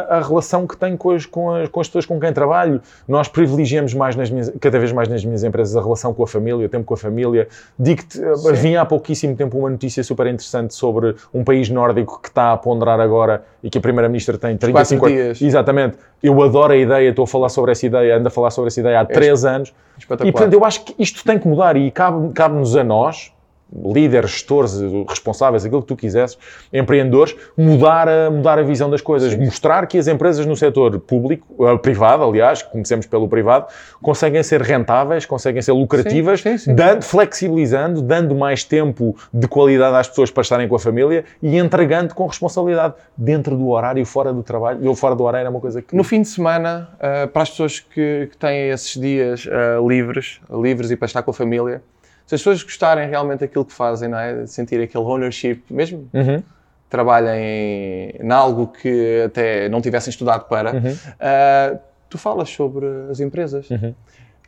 a- 0.10 0.18
a 0.18 0.22
relação 0.22 0.66
que 0.66 0.76
tenho 0.78 0.98
com 0.98 1.12
as, 1.12 1.26
com, 1.26 1.54
as, 1.56 1.70
com 1.70 1.80
as 1.82 1.88
pessoas 1.88 2.06
com 2.06 2.20
quem 2.20 2.32
trabalho. 2.34 2.82
Nós 3.08 3.28
privilegiamos 3.28 3.94
mais 3.94 4.16
nas 4.16 4.30
minhas, 4.30 4.52
cada 4.60 4.80
vez 4.80 4.92
mais 4.92 5.08
nas 5.08 5.24
minhas 5.24 5.44
empresas 5.44 5.76
a 5.76 5.82
relação 5.82 6.14
com 6.14 6.24
a 6.24 6.28
família, 6.28 6.66
o 6.66 6.70
tempo 6.70 6.86
com 6.86 6.94
a 6.94 6.98
família. 6.98 7.48
Digo-te, 7.78 8.20
eh, 8.22 8.54
vinha 8.54 8.82
há 8.82 8.86
pouquíssimo 8.86 9.36
tempo 9.36 9.58
uma 9.58 9.70
notícia 9.70 10.04
super 10.04 10.26
interessante 10.28 10.74
sobre 10.74 11.16
um 11.34 11.44
país 11.44 11.70
nórdico 11.70 12.20
que 12.22 12.30
está 12.30 12.54
a 12.54 12.58
ponderar 12.58 13.00
agora 13.00 13.44
e 13.64 13.70
que 13.70 13.78
a 13.78 13.82
Primeira-Ministra 13.82 14.38
tem 14.38 14.56
35 14.58 15.00
quatro 15.00 15.16
anos. 15.20 15.38
dias. 15.38 15.50
Exatamente. 15.50 15.98
Eu 16.22 16.42
adoro 16.44 16.74
a 16.74 16.78
ideia, 16.78 17.10
estou 17.10 17.24
a 17.24 17.28
falar 17.28 17.50
sobre 17.50 17.72
essa 17.72 17.86
ideia, 17.86 18.18
ando 18.18 18.28
a 18.28 18.32
falar 18.32 18.50
sobre 18.52 18.68
essa 18.68 18.80
ideia 18.80 19.00
há 19.02 19.06
três 19.06 19.46
anos. 19.46 19.74
Espetacular. 19.98 20.30
E 20.30 20.32
portanto, 20.32 20.54
eu 20.54 20.66
acho 20.66 20.84
que 20.86 20.96
isto 21.00 21.24
tem 21.26 21.38
que 21.40 21.48
mudar 21.48 21.76
e 21.78 21.92
cabe- 21.92 22.34
cabe-nos 22.40 22.74
a 22.78 22.86
nós, 22.86 23.34
líderes, 23.72 24.32
gestores, 24.32 24.80
responsáveis, 25.08 25.64
aquilo 25.64 25.82
que 25.82 25.90
tu 25.90 25.96
quisesses, 25.96 26.38
empreendedores, 26.74 27.36
mudar 27.56 28.08
a, 28.10 28.32
mudar 28.32 28.58
a 28.58 28.64
visão 28.64 28.90
das 28.90 29.02
coisas. 29.02 29.36
Mostrar 29.36 29.86
que 29.88 29.98
as 29.98 30.08
empresas 30.08 30.46
no 30.46 30.56
setor 30.56 31.00
público, 31.02 31.46
eh, 31.68 31.78
privado, 31.78 32.24
aliás, 32.24 32.64
comecemos 32.64 33.06
pelo 33.06 33.28
privado, 33.28 33.68
conseguem 34.02 34.42
ser 34.42 34.62
rentáveis, 34.62 35.26
conseguem 35.26 35.62
ser 35.62 35.74
lucrativas, 35.74 36.42
Sim, 36.42 36.58
sim, 36.58 36.72
sim. 36.72 36.76
dando- 36.76 37.04
flexibilizando, 37.04 38.02
dando 38.02 38.34
mais 38.34 38.64
tempo 38.64 39.16
de 39.32 39.48
qualidade 39.48 39.98
às 39.98 40.08
pessoas 40.08 40.32
para 40.32 40.42
estarem 40.42 40.68
com 40.68 40.76
a 40.76 40.80
família 40.80 41.26
e 41.44 41.56
entregando 41.58 42.16
com 42.16 42.26
responsabilidade 42.26 42.96
dentro 43.16 43.56
do 43.56 43.68
horário, 43.68 44.04
fora 44.06 44.34
do 44.34 44.42
trabalho. 44.42 44.80
Eu 44.82 44.96
fora 44.96 45.14
do 45.14 45.24
horário 45.24 45.46
é 45.46 45.50
uma 45.50 45.60
coisa 45.60 45.80
que... 45.82 45.96
No 45.96 46.04
fim 46.04 46.24
de 46.24 46.28
semana, 46.30 46.90
ah, 47.00 47.28
para 47.32 47.44
as 47.44 47.52
pessoas 47.52 47.80
que, 47.80 48.32
têm 48.40 48.70
esses 48.70 49.00
dias 49.00 49.48
ah, 49.52 49.80
livres, 49.88 50.40
livres 50.50 50.90
e 50.90 50.96
para 50.96 51.06
estar 51.06 51.22
com 51.22 51.30
a 51.30 51.34
família, 51.36 51.84
se 52.30 52.36
as 52.36 52.42
pessoas 52.42 52.62
gostarem 52.62 53.10
realmente 53.10 53.40
daquilo 53.40 53.66
que 53.66 53.74
fazem, 53.74 54.08
não 54.08 54.20
é? 54.20 54.44
De 54.44 54.52
sentir 54.52 54.80
aquele 54.80 55.04
ownership, 55.04 55.64
mesmo 55.68 56.08
Uhum. 56.14 56.44
trabalhem 56.88 58.14
em, 58.22 58.32
algo 58.32 58.68
que 58.68 59.24
até 59.26 59.68
não 59.68 59.82
tivessem 59.82 60.12
estudado 60.12 60.46
para, 60.48 60.76
Uhum. 60.76 60.96
ah, 61.20 61.76
tu 62.08 62.20
falas 62.20 62.48
sobre 62.52 62.86
as 63.10 63.20
empresas. 63.20 63.68
Uhum. 63.72 63.96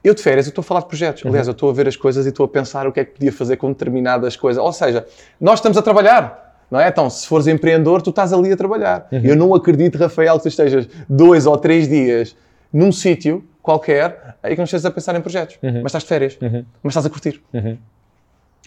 Eu 0.03 0.13
de 0.13 0.21
férias, 0.21 0.45
eu 0.45 0.49
estou 0.49 0.61
a 0.61 0.63
falar 0.63 0.81
de 0.81 0.87
projetos. 0.89 1.25
Aliás, 1.25 1.47
eu 1.47 1.53
estou 1.53 1.71
a 1.71 1.73
ver 1.73 1.87
as 1.87 1.95
coisas 1.95 2.27
e 2.27 2.29
estou 2.29 2.43
a 2.45 2.49
pensar 2.49 2.85
o 2.85 2.91
que 2.91 2.99
é 2.99 3.05
que 3.05 3.13
podia 3.13 3.31
fazer 3.33 3.57
com 3.57 3.69
determinadas 3.69 4.35
coisas. 4.35 4.63
Ou 4.63 4.71
seja, 4.71 5.03
nós 5.39 5.57
estamos 5.57 5.75
a 5.75 5.81
trabalhar. 5.81 6.55
Não 6.69 6.79
é? 6.79 6.87
Então, 6.87 7.09
se 7.09 7.27
fores 7.27 7.47
empreendedor, 7.47 8.01
tu 8.03 8.11
estás 8.11 8.31
ali 8.31 8.51
a 8.51 8.55
trabalar. 8.57 9.07
Uhum. 9.11 9.21
Eu 9.23 9.35
não 9.35 9.53
acredito, 9.55 9.97
Rafael, 9.97 10.37
que 10.37 10.43
tu 10.43 10.47
estejas 10.49 10.87
dois 11.09 11.45
ou 11.47 11.57
três 11.57 11.87
dias 11.87 12.35
num 12.71 12.91
sítio 12.91 13.43
qualquer 13.61 14.35
e 14.43 14.49
que 14.49 14.57
não 14.57 14.63
estejas 14.63 14.85
a 14.85 14.91
pensar 14.91 15.15
em 15.15 15.21
projetos. 15.21 15.57
Uhum. 15.61 15.81
Mas 15.83 15.91
estás 15.91 16.03
de 16.03 16.09
férias. 16.09 16.37
Mas 16.83 16.91
estás 16.91 17.05
a 17.05 17.09
curtir. 17.09 17.41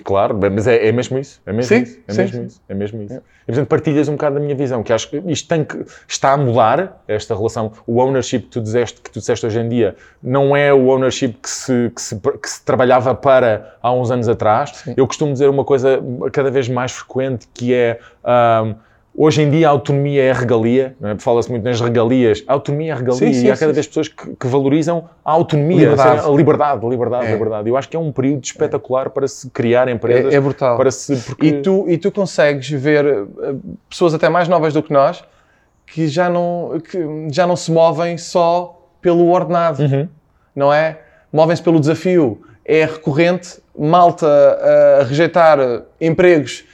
Claro, 0.02 0.34
bem, 0.34 0.50
mas 0.50 0.66
é, 0.66 0.88
é 0.88 0.92
mesmo 0.92 1.18
isso. 1.18 1.40
É 1.46 1.52
mesmo 1.52 1.68
Sim, 1.68 1.82
isso. 1.82 1.98
É 2.08 2.12
sim, 2.12 2.20
mesmo 2.22 2.36
sim. 2.36 2.46
isso. 2.46 2.62
É 2.68 2.74
mesmo 2.74 3.02
isso. 3.02 3.14
E, 3.14 3.46
portanto, 3.46 3.68
partilhas 3.68 4.08
um 4.08 4.12
bocado 4.12 4.34
da 4.34 4.40
minha 4.40 4.54
visão, 4.54 4.82
que 4.82 4.92
acho 4.92 5.08
que 5.08 5.22
isto 5.26 5.48
tem 5.48 5.64
que, 5.64 5.84
está 6.08 6.32
a 6.32 6.36
mudar, 6.36 7.04
esta 7.06 7.34
relação. 7.34 7.72
O 7.86 8.00
ownership 8.00 8.40
que 8.40 8.48
tu 8.48 8.60
disseste, 8.60 9.00
que 9.00 9.08
tu 9.08 9.20
disseste 9.20 9.46
hoje 9.46 9.60
em 9.60 9.68
dia 9.68 9.94
não 10.20 10.56
é 10.56 10.74
o 10.74 10.86
ownership 10.88 11.34
que 11.40 11.48
se, 11.48 11.92
que 11.94 12.02
se, 12.02 12.16
que 12.18 12.50
se 12.50 12.64
trabalhava 12.64 13.14
para 13.14 13.76
há 13.80 13.92
uns 13.92 14.10
anos 14.10 14.28
atrás. 14.28 14.82
Eu 14.96 15.06
costumo 15.06 15.32
dizer 15.32 15.48
uma 15.48 15.64
coisa 15.64 16.02
cada 16.32 16.50
vez 16.50 16.68
mais 16.68 16.90
frequente, 16.90 17.46
que 17.54 17.72
é... 17.72 18.00
ahm, 18.24 18.74
Hoje 19.16 19.42
em 19.42 19.50
dia 19.50 19.68
a 19.68 19.70
autonomia 19.70 20.22
é 20.24 20.32
regalia, 20.32 20.96
não 21.00 21.10
é? 21.10 21.18
fala-se 21.18 21.48
muito 21.48 21.62
nas 21.62 21.80
regalias. 21.80 22.42
A 22.48 22.52
autonomia 22.54 22.92
é 22.92 22.96
regalia 22.96 23.18
Sim, 23.28 23.32
sim, 23.32 23.46
e 23.46 23.50
há 23.50 23.56
cada 23.56 23.72
vez 23.72 23.86
pessoas 23.86 24.08
que, 24.08 24.34
que 24.34 24.46
valorizam 24.48 25.08
a 25.24 25.30
autonomia, 25.30 25.76
Liberdade. 25.90 26.26
a 26.26 26.30
liberdade, 26.30 26.84
a 26.84 26.88
liberdade, 26.88 27.26
a 27.26 27.28
É. 27.28 27.32
liberdade. 27.32 27.68
Eu 27.68 27.76
acho 27.76 27.88
que 27.88 27.96
é 27.96 28.00
um 28.00 28.10
período 28.10 28.42
espetacular 28.42 29.10
para 29.10 29.28
se 29.28 29.48
criar 29.50 29.88
empresas. 29.88 30.32
É, 30.34 30.36
é 30.36 30.40
brutal. 30.40 30.76
Para 30.76 30.90
se, 30.90 31.14
porque... 31.16 31.46
E 31.46 31.62
tu, 31.62 31.84
e 31.88 31.96
tu 31.96 32.10
consegues 32.10 32.68
ver 32.70 33.04
eh, 33.06 33.54
pessoas 33.88 34.14
até 34.14 34.28
mais 34.28 34.48
novas 34.48 34.72
do 34.74 34.82
que 34.82 34.92
nós 34.92 35.22
que 35.86 36.08
já 36.08 36.28
não, 36.28 36.80
que 36.80 36.98
já 37.30 37.46
não 37.46 37.54
se 37.54 37.70
movem 37.70 38.18
só 38.18 38.80
pelo 39.00 39.28
ordenado, 39.30 39.80
Uhum. 39.82 40.08
não 40.56 40.72
é? 40.72 40.98
Movem-se 41.32 41.62
pelo 41.62 41.78
desafio. 41.78 42.40
É 42.64 42.84
recorrente 42.84 43.60
malta 43.78 44.26
a 44.26 45.04
rejeitar 45.04 45.60
eh, 45.60 45.82
empregos 46.00 46.64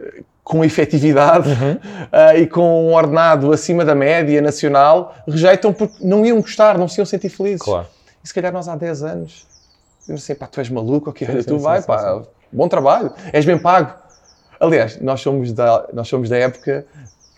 eh, 0.00 0.22
com 0.46 0.64
efetividade 0.64 1.48
Uhum. 1.48 1.76
eh, 2.12 2.38
e 2.42 2.46
com 2.46 2.86
um 2.88 2.94
ordenado 2.94 3.52
acima 3.52 3.84
da 3.84 3.96
média 3.96 4.40
nacional, 4.40 5.12
rejeitam 5.26 5.72
porque 5.72 5.96
não 6.00 6.24
iam 6.24 6.40
gostar, 6.40 6.78
não 6.78 6.86
se 6.86 7.00
iam 7.00 7.04
sentir 7.04 7.30
felizes. 7.30 7.62
Claro. 7.62 7.88
E 8.22 8.28
se 8.28 8.32
calhar 8.32 8.52
nós 8.52 8.68
há 8.68 8.76
10 8.76 9.02
anos, 9.02 9.44
dizemos 10.00 10.22
assim, 10.22 10.36
pá, 10.36 10.46
tu 10.46 10.60
és 10.60 10.70
maluco, 10.70 11.10
ok, 11.10 11.26
olha, 11.28 11.42
sim, 11.42 11.48
tu 11.48 11.56
sim, 11.58 11.64
vai, 11.64 11.80
sim, 11.80 11.88
pá, 11.88 12.22
bom 12.52 12.68
trabalho, 12.68 13.10
és 13.32 13.44
bem 13.44 13.58
pago. 13.58 13.92
Aliás, 14.60 15.00
nós 15.00 15.20
somos 15.20 15.52
da, 15.52 15.84
nós 15.92 16.06
somos 16.06 16.28
da 16.28 16.36
época 16.38 16.86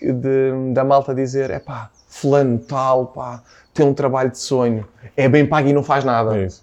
de- 0.03 0.73
da 0.75 0.85
malta 0.85 1.15
dizer, 1.15 1.50
é 1.50 1.59
pá, 1.59 1.88
fulano 2.07 2.59
tal, 2.59 3.07
pá, 3.07 3.43
tem 3.73 3.87
um 3.87 3.95
trabalho 3.95 4.31
de 4.31 4.38
sonho, 4.38 4.87
é 5.17 5.27
bem 5.31 5.47
pago 5.47 5.67
e 5.67 5.73
não 5.73 5.83
faz 5.83 6.05
nada. 6.05 6.37
É 6.37 6.45
isso. 6.45 6.62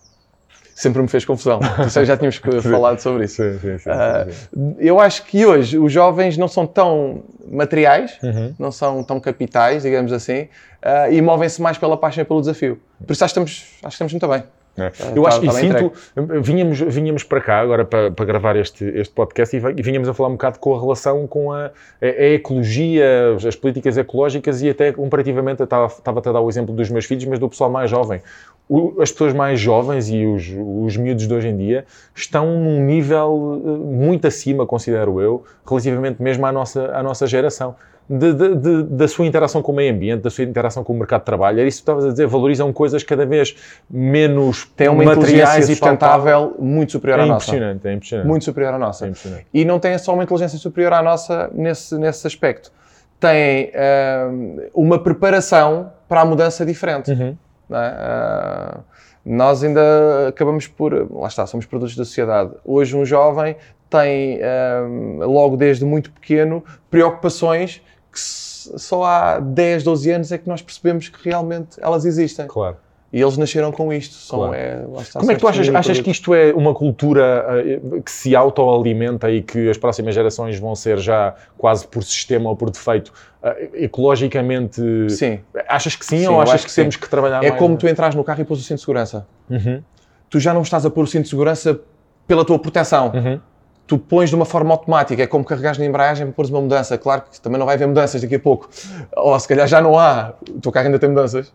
Sempre 0.75 1.01
me 1.01 1.07
fez 1.07 1.23
confusão. 1.25 1.59
Isso 1.87 2.03
já 2.05 2.15
tínhamos 2.17 2.35
falado 2.61 2.99
sobre 2.99 3.23
isso. 3.23 3.41
Sim, 3.41 3.57
sim, 3.59 3.77
sim, 3.79 3.89
Uh, 3.89 4.31
sim. 4.31 4.75
eu 4.77 4.99
acho 4.99 5.23
que 5.25 5.43
hoje 5.45 5.79
os 5.79 5.91
jovens 5.91 6.37
não 6.37 6.47
são 6.49 6.67
tão 6.67 7.23
materiais, 7.49 8.17
Uhum. 8.21 8.53
não 8.59 8.71
são 8.71 9.03
tão 9.03 9.19
capitais, 9.19 9.81
digamos 9.83 10.11
assim, 10.11 10.41
uh, 10.83 11.11
e 11.11 11.21
movem-se 11.21 11.61
mais 11.61 11.77
pela 11.77 11.95
paixão 11.97 12.21
e 12.21 12.25
pelo 12.25 12.41
desafio. 12.41 12.77
Por 13.07 13.13
isso 13.13 13.23
acho 13.23 13.33
que 13.33 13.39
estamos, 13.39 13.51
acho 13.83 13.97
que 13.97 14.03
estamos 14.03 14.13
muito 14.13 14.27
bem. 14.27 14.43
É. 14.77 14.89
Tá- 14.89 15.05
Eu 15.15 15.25
acho 15.25 15.39
tá 15.39 15.45
e 15.45 15.49
bem 15.49 15.71
sinto, 15.71 15.93
vinhamos, 16.41 16.77
vinhamos 16.81 17.23
para 17.23 17.39
cá 17.39 17.61
agora 17.61 17.85
para, 17.85 18.11
para 18.11 18.25
gravar 18.25 18.57
este, 18.57 18.83
este 18.83 19.13
podcast 19.13 19.55
e 19.55 19.81
vinhamos 19.81 20.09
a 20.09 20.13
falar 20.13 20.27
um 20.27 20.33
bocado 20.33 20.59
com 20.59 20.75
a 20.75 20.81
relação 20.81 21.25
com 21.27 21.53
a, 21.53 21.67
a- 21.67 21.71
a 22.01 22.25
ecologia, 22.33 23.05
as 23.47 23.55
políticas 23.55 23.97
ecológicas 23.97 24.61
e 24.61 24.69
até 24.69 24.91
comparativamente, 24.91 25.63
estava, 25.63 25.85
estava 25.87 26.19
a 26.19 26.31
dar 26.33 26.41
o 26.41 26.49
exemplo 26.49 26.75
dos 26.75 26.89
meus 26.89 27.05
filhos, 27.05 27.23
mas 27.23 27.39
do 27.39 27.47
pessoal 27.47 27.69
mais 27.69 27.89
jovem. 27.89 28.21
O- 28.67 28.99
as 28.99 29.11
pessoas 29.11 29.31
mais 29.33 29.59
jovens 29.59 30.09
e 30.09 30.25
os, 30.25 30.43
os 30.85 30.97
miúdos 30.97 31.27
de 31.27 31.33
hoje 31.33 31.49
em 31.49 31.55
dia 31.57 31.85
estão 32.15 32.47
num 32.59 32.83
nível 32.83 33.61
eh, 33.63 33.69
muito 33.69 34.25
acima, 34.25 34.65
considero 34.65 35.21
eu, 35.21 35.43
relativamente 35.67 36.19
mesmo 36.21 36.43
à 36.47 36.51
nossa, 36.51 36.87
à 36.91 37.03
nossa 37.03 37.27
geração. 37.27 37.75
De- 38.07 38.33
de- 38.33 38.55
de- 38.55 38.83
da 38.83 39.07
sua 39.07 39.25
interação 39.25 39.63
com 39.63 39.71
o 39.71 39.75
meio 39.75 39.91
ambiente, 39.91 40.21
da 40.21 40.29
sua 40.29 40.43
interação 40.43 40.83
com 40.83 40.93
o 40.93 40.95
mercado 40.95 41.21
de 41.21 41.25
trabalho. 41.25 41.59
Era 41.59 41.67
isso 41.67 41.77
que 41.79 41.85
tu 41.85 41.91
estavas 41.91 42.05
a 42.05 42.09
dizer, 42.11 42.27
valorizam 42.27 42.71
coisas 42.71 43.01
cada 43.03 43.25
vez 43.25 43.55
menos 43.89 44.65
Tem 44.75 44.87
uma 44.89 45.03
materiais 45.03 45.67
e 45.69 45.75
sustentável 45.75 46.55
muito 46.59 46.91
superior 46.91 47.19
É 47.19 47.23
à 47.23 47.25
nossa. 47.25 47.51
é 47.55 47.93
impressionante. 47.93 48.27
Muito 48.27 48.45
superior 48.45 48.73
à 48.73 48.75
É 48.75 48.79
nossa. 48.79 49.07
impressionante. 49.07 49.47
E 49.53 49.65
não 49.65 49.79
tem 49.79 49.97
só 49.97 50.13
uma 50.13 50.23
inteligência 50.23 50.57
superior 50.59 50.93
à 50.93 51.01
nossa 51.01 51.49
nesse, 51.53 51.95
nesse 51.97 52.27
aspecto. 52.27 52.71
Tem 53.19 53.71
ahm, 53.75 54.57
uma 54.73 54.99
preparação 54.99 55.91
para 56.07 56.21
a 56.21 56.25
mudança 56.25 56.63
diferente. 56.65 57.09
Uhum. 57.11 57.35
É? 57.71 57.95
Ah, 57.97 58.79
nós 59.25 59.63
ainda 59.63 60.27
acabamos 60.27 60.67
por. 60.67 60.93
Lá 61.11 61.27
está, 61.27 61.47
somos 61.47 61.65
produtos 61.65 61.95
da 61.95 62.05
sociedade. 62.05 62.51
Hoje, 62.63 62.95
um 62.95 63.05
jovem 63.05 63.55
tem, 63.89 64.39
ahm, 64.43 65.19
logo 65.19 65.57
desde 65.57 65.85
muito 65.85 66.11
pequeno, 66.11 66.63
preocupações 66.89 67.81
que 68.11 68.19
só 68.19 69.03
há 69.03 69.39
10, 69.39 69.83
12 69.83 70.11
anos 70.11 70.31
é 70.31 70.37
que 70.37 70.47
nós 70.47 70.61
percebemos 70.61 71.09
que 71.09 71.23
realmente 71.27 71.77
elas 71.81 72.05
existem. 72.05 72.47
Claro. 72.47 72.77
E 73.13 73.21
eles 73.21 73.37
nasceram 73.37 73.71
com 73.71 73.93
isto. 73.93 74.13
São, 74.15 74.39
Claro. 74.39 74.53
é, 74.55 74.83
Como 75.13 75.31
é 75.31 75.35
que 75.35 75.39
tu 75.39 75.47
achas, 75.47 75.69
achas 75.73 75.99
que 76.01 76.11
isto 76.11 76.33
é 76.33 76.51
uma 76.53 76.73
cultura 76.73 77.45
eh, 77.65 77.79
que 78.03 78.11
se 78.11 78.35
autoalimenta 78.35 79.31
e 79.31 79.41
que 79.41 79.69
as 79.69 79.77
próximas 79.77 80.13
gerações 80.13 80.59
vão 80.59 80.75
ser 80.75 80.97
já 80.97 81.33
quase 81.57 81.87
por 81.87 82.03
sistema 82.03 82.49
ou 82.49 82.55
por 82.57 82.69
defeito 82.69 83.13
eh, 83.41 83.69
ecologicamente. 83.75 84.81
Sim. 85.09 85.39
Achas 85.67 85.95
que 85.95 86.05
sim, 86.05 86.19
Sim, 86.19 86.27
ou 86.27 86.41
achas 86.41 86.61
que, 86.63 86.69
que 86.69 86.75
temos 86.75 86.95
que 86.95 87.09
trabalhar 87.09 87.43
É 87.43 87.49
mais? 87.49 87.59
como 87.59 87.77
tu 87.77 87.87
entras 87.87 88.15
no 88.15 88.23
carro 88.23 88.41
e 88.41 88.45
pôs 88.45 88.59
o 88.59 88.63
cinto 88.63 88.75
de 88.77 88.81
segurança. 88.81 89.25
Uhum, 89.49 89.81
Tu 90.29 90.39
já 90.39 90.53
não 90.53 90.61
estás 90.63 90.85
a 90.85 90.89
pôr 90.89 91.03
o 91.03 91.07
cinto 91.07 91.23
de 91.23 91.29
segurança 91.29 91.79
pela 92.27 92.43
tua 92.43 92.59
proteção. 92.59 93.11
uhum. 93.13 93.39
Tu 93.87 93.99
pões 93.99 94.29
de 94.31 94.35
uma 94.35 94.45
forma 94.45 94.71
automática. 94.73 95.21
É 95.21 95.27
como 95.27 95.45
carregares 95.45 95.77
na 95.77 95.85
embreagem 95.85 96.25
para 96.25 96.33
pôres 96.33 96.49
uma 96.49 96.59
mudança. 96.59 96.97
Claro 96.97 97.21
que 97.31 97.39
também 97.39 97.59
não 97.59 97.67
vai 97.67 97.75
haver 97.75 97.87
mudanças 97.87 98.19
daqui 98.19 98.33
a 98.35 98.39
pouco. 98.39 98.67
Ou 99.15 99.39
se 99.39 99.47
calhar 99.47 99.67
já 99.67 99.79
não 99.79 99.97
há. 99.97 100.33
O 100.49 100.59
teu 100.59 100.71
carro 100.71 100.87
ainda 100.87 100.97
tem 100.97 101.07
mudanças. 101.07 101.53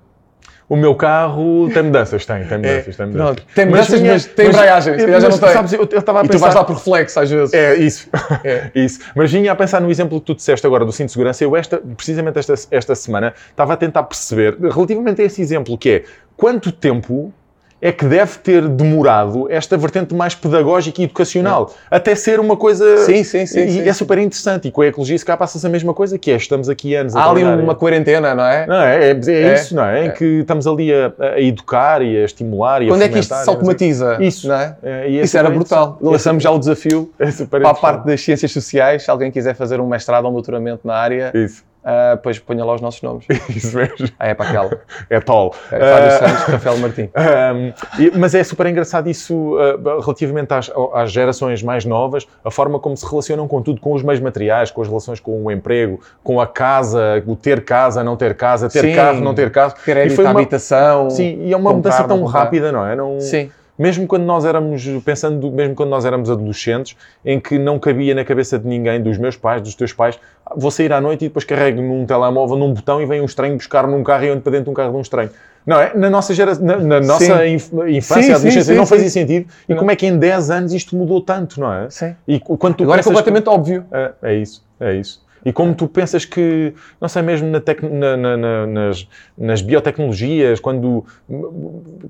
O 0.71 0.77
meu 0.77 0.95
carro 0.95 1.69
tem 1.75 1.83
mudanças, 1.83 2.25
tem, 2.25 2.45
tem 2.45 2.59
mudanças, 2.59 2.97
tem 2.97 3.07
mudanças. 3.07 3.33
É, 3.33 3.35
Pronto. 3.35 3.55
Tem 3.57 3.67
mudanças, 3.67 4.01
mas, 4.01 4.25
tem 4.27 4.47
mas- 4.47 4.55
embreagem. 4.57 4.99
Se 5.01 5.05
calhar 5.05 5.21
já 5.21 5.29
não 5.29 5.39
tem. 5.39 5.49
Sabes, 5.49 5.73
eu 5.73 5.81
eu 5.81 5.99
estava 5.99 6.21
a 6.21 6.25
e 6.25 6.29
tu 6.29 6.31
pensar... 6.31 6.45
vais 6.45 6.55
lá 6.55 6.65
por 6.65 6.77
reflexo 6.77 7.19
às 7.19 7.29
vezes. 7.29 7.53
É, 7.53 7.75
isso. 7.75 8.09
É. 8.45 8.71
isso. 8.79 9.01
Mas 9.13 9.33
vinha 9.33 9.51
a 9.51 9.57
pensar 9.57 9.81
no 9.81 9.91
exemplo 9.91 10.21
que 10.21 10.27
tu 10.27 10.35
disseste 10.37 10.65
agora 10.65 10.85
do 10.85 10.93
cinto 10.93 11.07
de 11.07 11.13
segurança. 11.13 11.43
Eu, 11.43 11.57
esta, 11.57 11.83
precisamente 11.97 12.39
esta, 12.39 12.55
esta 12.71 12.95
semana, 12.95 13.35
estava 13.51 13.73
a 13.73 13.77
tentar 13.77 14.05
perceber, 14.05 14.57
relativamente 14.61 15.21
a 15.21 15.25
esse 15.25 15.43
exemplo, 15.43 15.77
que 15.77 15.91
é 15.91 16.05
quanto 16.37 16.71
tempo 16.71 17.35
é 17.81 17.91
que 17.93 18.05
deve 18.05 18.39
ter 18.39 18.69
demorado 18.69 19.51
esta 19.51 19.77
vertente 19.77 20.15
mais 20.15 20.35
pedagógica 20.35 21.01
e 21.01 21.05
educacional 21.05 21.73
até 21.91 22.15
ser 22.15 22.39
uma 22.39 22.57
coisa. 22.57 22.85
É. 22.85 22.97
Sim, 22.99 23.25
sim, 23.25 23.47
sim, 23.47 23.61
E 23.61 23.71
sim, 23.73 23.81
é 23.81 23.85
sim. 23.85 23.93
super 23.93 24.19
interessante. 24.19 24.69
E 24.69 24.71
com 24.71 24.83
a 24.83 24.87
ecologia, 24.87 25.17
se 25.17 25.25
cá 25.25 25.37
passa-se 25.37 25.67
a 25.67 25.71
mesma 25.71 25.95
coisa, 25.95 26.19
que 26.19 26.31
é 26.31 26.37
estamos 26.37 26.69
aqui 26.69 26.95
anos 26.95 27.17
a 27.17 27.23
Há 27.23 27.31
ali 27.31 27.45
uma 27.45 27.75
quarentena, 27.75 28.35
não 28.35 28.45
é? 28.45 28.67
Não, 28.67 28.83
é, 28.83 29.11
é, 29.11 29.21
é 29.27 29.33
É, 29.33 29.55
isso, 29.55 29.75
não 29.75 29.85
é? 29.85 30.07
Em 30.07 30.11
que 30.13 30.25
estamos 30.25 30.67
ali 30.67 30.93
a, 30.93 31.13
a 31.19 31.41
educar 31.41 32.03
e 32.03 32.17
a 32.17 32.25
estimular 32.25 32.83
e 32.83 32.89
Quando 32.89 33.03
a 33.03 33.05
é 33.05 33.09
que 33.09 33.19
isto 33.19 33.35
se 33.35 33.49
automatiza? 33.49 34.19
Isso. 34.21 34.49
Não 34.49 34.55
é? 34.55 34.77
É, 34.83 35.07
é 35.07 35.09
Isso 35.23 35.37
era 35.37 35.51
brutal. 35.51 35.99
Lançamos 36.01 36.43
já 36.43 36.51
o 36.51 36.59
desafio 36.59 37.11
É 37.19 37.31
para 37.47 37.69
a 37.71 37.75
parte 37.75 38.07
das 38.07 38.21
ciências 38.21 38.53
sociais. 38.53 39.05
Se 39.05 39.11
alguém 39.11 39.31
quiser 39.31 39.55
fazer 39.55 39.81
um 39.81 39.87
mestrado 39.87 40.25
ou 40.25 40.31
um 40.31 40.35
doutoramento 40.35 40.87
na 40.87 40.95
área, 40.95 41.31
Isso, 41.35 41.63
ah, 41.83 42.15
depois 42.15 42.39
ponha 42.39 42.65
lá 42.65 42.75
os 42.75 42.81
nossos 42.81 43.01
nomes. 43.03 43.25
isso 43.49 43.77
mesmo. 43.77 44.09
Ah, 44.19 44.29
é 44.29 44.35
para 44.35 44.49
aquela. 44.49 44.81
É 45.09 45.21
tall. 45.21 45.55
É 45.71 45.79
Fábio 45.79 46.09
Ah, 46.09 46.11
Santos, 46.11 46.43
Rafael 46.45 46.79
Martim. 46.79 47.11
Um, 47.51 47.73
mas 48.19 48.35
é 48.35 48.45
super 48.45 48.67
engraçado 48.67 49.09
isso 49.09 49.57
uh, 49.57 50.01
relativamente 50.01 50.53
às, 50.53 50.71
às 50.95 51.11
gerações 51.11 51.63
mais 51.63 51.85
novas, 51.85 52.27
a 52.45 52.51
forma 52.51 52.79
como 52.79 52.97
se 52.97 53.09
relacionam 53.09 53.49
com 53.49 53.63
tudo, 53.63 53.81
com 53.81 53.93
os 53.93 54.03
meios 54.03 54.21
materiais, 54.21 54.71
com 54.71 54.83
as 54.83 54.89
relações 54.89 55.21
com 55.21 55.45
o 55.45 55.51
emprego, 55.51 56.01
com 56.23 56.41
a 56.41 56.47
casa, 56.47 57.23
o 57.27 57.35
ter 57.35 57.65
casa, 57.65 58.05
não 58.05 58.17
ter 58.17 58.37
casa, 58.37 58.69
ter 58.69 58.83
Sim. 58.83 58.95
carro, 58.95 59.21
não 59.21 59.35
ter 59.35 59.51
carro. 59.51 59.75
Crédito 59.85 60.13
e 60.13 60.17
foi 60.17 60.25
uma, 60.25 60.33
habitação. 60.33 61.11
sim, 61.11 61.41
e 61.43 61.53
é 61.53 61.57
uma 61.57 61.73
mudança 61.73 62.05
tão 62.05 62.23
rápida, 62.25 62.71
não 62.71 62.87
é? 62.87 62.95
Não, 62.95 63.21
Sim. 63.21 63.51
Mesmo 63.81 64.07
quando 64.07 64.25
nós 64.25 64.45
éramos, 64.45 64.87
pensando, 65.03 65.51
mesmo 65.51 65.75
quando 65.75 65.89
nós 65.89 66.05
éramos 66.05 66.31
adolescentes, 66.31 66.95
em 67.25 67.41
que 67.41 67.59
não 67.59 67.79
cabia 67.79 68.15
na 68.15 68.23
cabeça 68.27 68.59
de 68.59 68.69
ninguém, 68.69 69.03
dos 69.03 69.17
meus 69.17 69.39
pais, 69.39 69.63
dos 69.63 69.75
teus 69.75 69.91
pais, 69.91 70.21
"Ah, 70.45 70.53
vou 70.55 70.71
sair 70.71 70.93
à 70.93 71.01
noite 71.01 71.25
e 71.25 71.29
depois 71.29 71.47
carrego 71.47 71.81
num 71.81 72.05
telemóvel, 72.05 72.59
num 72.59 72.75
botão 72.75 73.01
e 73.01 73.07
vem 73.07 73.23
um 73.23 73.25
estranho 73.25 73.57
buscar-me 73.57 73.91
num 73.95 74.05
carro 74.05 74.25
e 74.25 74.27
eu 74.29 74.35
ando 74.35 74.43
para 74.43 74.53
dentro 74.53 74.65
de 74.67 74.71
um 74.71 74.75
carro 74.75 74.91
de 74.91 74.97
um 74.99 75.01
estranho. 75.01 75.31
Não 75.65 75.81
é? 75.81 75.95
Na 75.97 76.11
nossa, 76.11 76.35
gera, 76.35 76.55
na, 76.59 76.77
na 76.77 77.01
nossa 77.01 77.47
inf- 77.47 77.73
infância, 77.89 78.23
Sim, 78.23 78.33
adolescência, 78.33 78.63
sim, 78.65 78.75
não 78.75 78.85
sim, 78.85 78.91
fazia 78.91 79.09
sim. 79.09 79.21
sentido. 79.21 79.49
E 79.67 79.73
Não. 79.73 79.79
como 79.79 79.91
é 79.91 79.97
que 79.97 80.07
em 80.07 80.19
10 80.19 80.51
anos 80.51 80.75
isto 80.75 80.95
mudou 80.95 81.23
tanto, 81.23 81.59
não 81.59 81.73
é? 81.73 81.89
Sim. 81.89 82.15
E 82.29 82.39
quando 82.39 82.83
Agora 82.83 83.01
é 83.01 83.03
pensas 83.03 83.05
que- 83.05 83.25
completamente 83.25 83.49
óbvio. 83.49 83.85
é, 83.93 84.11
é 84.23 84.35
isso, 84.35 84.63
é 84.79 84.95
isso. 84.95 85.23
E 85.45 85.53
como 85.53 85.75
tu 85.75 85.89
pensas 85.89 86.25
que, 86.25 86.75
não 87.01 87.09
sei, 87.09 87.23
mesmo 87.23 87.49
na 87.49 87.61
tec- 87.61 87.83
na- 87.83 88.17
na- 88.17 88.37
na- 88.37 88.67
nas, 88.67 89.09
nas 89.39 89.63
biotecnologias, 89.63 90.61
quando, 90.61 91.05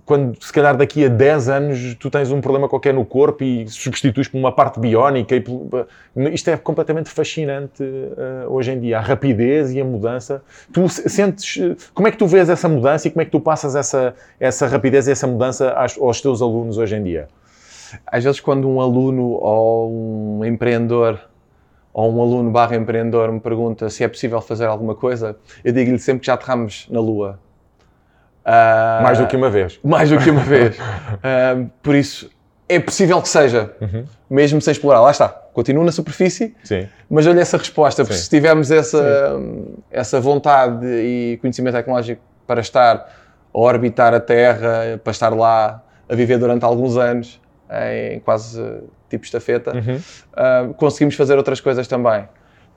quando 0.05 0.37
se 0.43 0.53
calhar 0.53 0.77
daqui 0.77 1.05
a 1.05 1.09
10 1.09 1.49
anos 1.49 1.95
tu 1.95 2.11
tens 2.11 2.31
um 2.33 2.41
problema 2.41 2.69
qualquer 2.69 2.93
no 2.93 3.05
corpo 3.05 3.45
e 3.45 3.69
substituis 3.69 4.27
por 4.29 4.39
uma 4.39 4.51
parte 4.53 4.81
biónica, 4.81 5.37
e, 5.37 5.45
isto 6.33 6.49
é 6.51 6.57
completamente 6.57 7.09
fascinante 7.09 7.83
eh, 7.83 8.47
hoje 8.49 8.73
em 8.73 8.81
dia. 8.81 8.99
A 8.99 9.01
rapidez 9.01 9.73
e 9.73 9.81
a 9.81 9.85
mudança. 9.85 10.43
Tu 10.73 10.89
se- 10.89 11.09
sentes, 11.09 11.77
como 11.95 12.09
é 12.09 12.11
que 12.11 12.17
tu 12.17 12.27
vês 12.27 12.49
essa 12.49 12.69
mudança 12.69 13.07
e 13.07 13.11
como 13.11 13.23
é 13.23 13.25
que 13.25 13.31
tu 13.31 13.41
passas 13.41 13.77
essa, 13.77 14.15
essa 14.39 14.67
rapidez 14.67 15.07
e 15.07 15.13
essa 15.13 15.27
mudança 15.27 15.71
aos, 15.71 15.97
aos 15.99 16.21
teus 16.21 16.43
alunos 16.43 16.79
hoje 16.79 16.97
em 16.97 17.03
dia? 17.03 17.29
Às 18.07 18.25
vezes, 18.25 18.41
quando 18.41 18.69
um 18.69 18.81
aluno 18.81 19.39
ou 19.41 20.39
um 20.39 20.45
empreendedor 20.45 21.19
ou 21.93 22.13
um 22.15 22.21
aluno 22.23 22.51
barra 22.51 22.77
empreendedor 22.77 23.31
me 23.33 23.41
pergunta 23.41 23.89
se 23.91 24.05
é 24.05 24.09
possível 24.09 24.41
fazer 24.41 24.67
alguma 24.67 24.95
coisa, 24.95 25.37
eu 25.65 25.73
digo-lhe 25.73 25.99
sempre 25.99 26.21
que 26.21 26.27
já 26.27 26.35
aterramos 26.35 26.87
na 26.91 27.01
Lua. 27.01 27.39
Ah, 28.45 29.01
Mais 29.03 29.19
do 29.19 29.27
que 29.27 29.37
uma 29.37 29.51
vez. 29.51 29.79
mais 29.85 30.09
do 30.11 30.19
que 30.19 30.31
uma 30.31 30.41
vez. 30.43 30.77
Ah, 31.23 31.65
por 31.83 31.95
isso, 31.95 32.31
é 32.69 32.79
possível 32.79 33.21
que 33.21 33.29
seja, 33.29 33.73
Uhum. 33.81 34.05
mesmo 34.29 34.61
sem 34.61 34.73
explorar. 34.73 35.01
Lá 35.01 35.11
está, 35.11 35.29
continua 35.29 35.85
na 35.85 35.93
superfície, 35.93 36.55
Sim. 36.65 36.89
mas 37.09 37.27
olha 37.27 37.41
essa 37.41 37.57
resposta, 37.59 38.03
porque 38.05 38.17
Sim. 38.17 38.23
se 38.25 38.31
tivermos 38.31 38.71
essa, 38.71 39.33
essa 39.91 40.21
vontade 40.21 40.87
e 40.87 41.39
conhecimento 41.41 41.75
tecnológico 41.75 42.23
para 42.47 42.61
estar 42.61 42.97
a 43.53 43.59
orbitar 43.59 44.15
a 44.15 44.21
Terra, 44.21 45.01
para 45.03 45.11
estar 45.11 45.35
lá 45.35 45.83
a 46.09 46.15
viver 46.15 46.39
durante 46.39 46.65
alguns 46.65 46.97
anos, 46.97 47.41
em 48.13 48.21
quase 48.21 48.63
tipo 49.09 49.25
estafeta, 49.25 49.73
Uhum. 49.75 49.97
uh, 49.97 50.75
conseguimos 50.75 51.15
fazer 51.15 51.37
outras 51.37 51.61
coisas 51.61 51.87
também. 51.89 52.23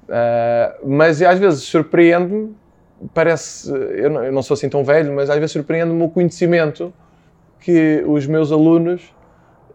Uh, 0.03 0.87
mas 0.87 1.21
às 1.21 1.39
vezes 1.39 1.63
surpreende-me, 1.63 2.55
parece, 3.13 3.69
eu 3.71 4.09
não, 4.09 4.23
eu 4.23 4.31
não 4.31 4.41
sou 4.41 4.55
assim 4.55 4.69
tão 4.69 4.83
velho, 4.83 5.13
mas 5.13 5.29
às 5.29 5.35
vezes 5.37 5.51
surpreende-me 5.51 6.03
o 6.03 6.09
conhecimento 6.09 6.93
que 7.59 8.03
os 8.07 8.25
meus 8.27 8.51
alunos 8.51 9.01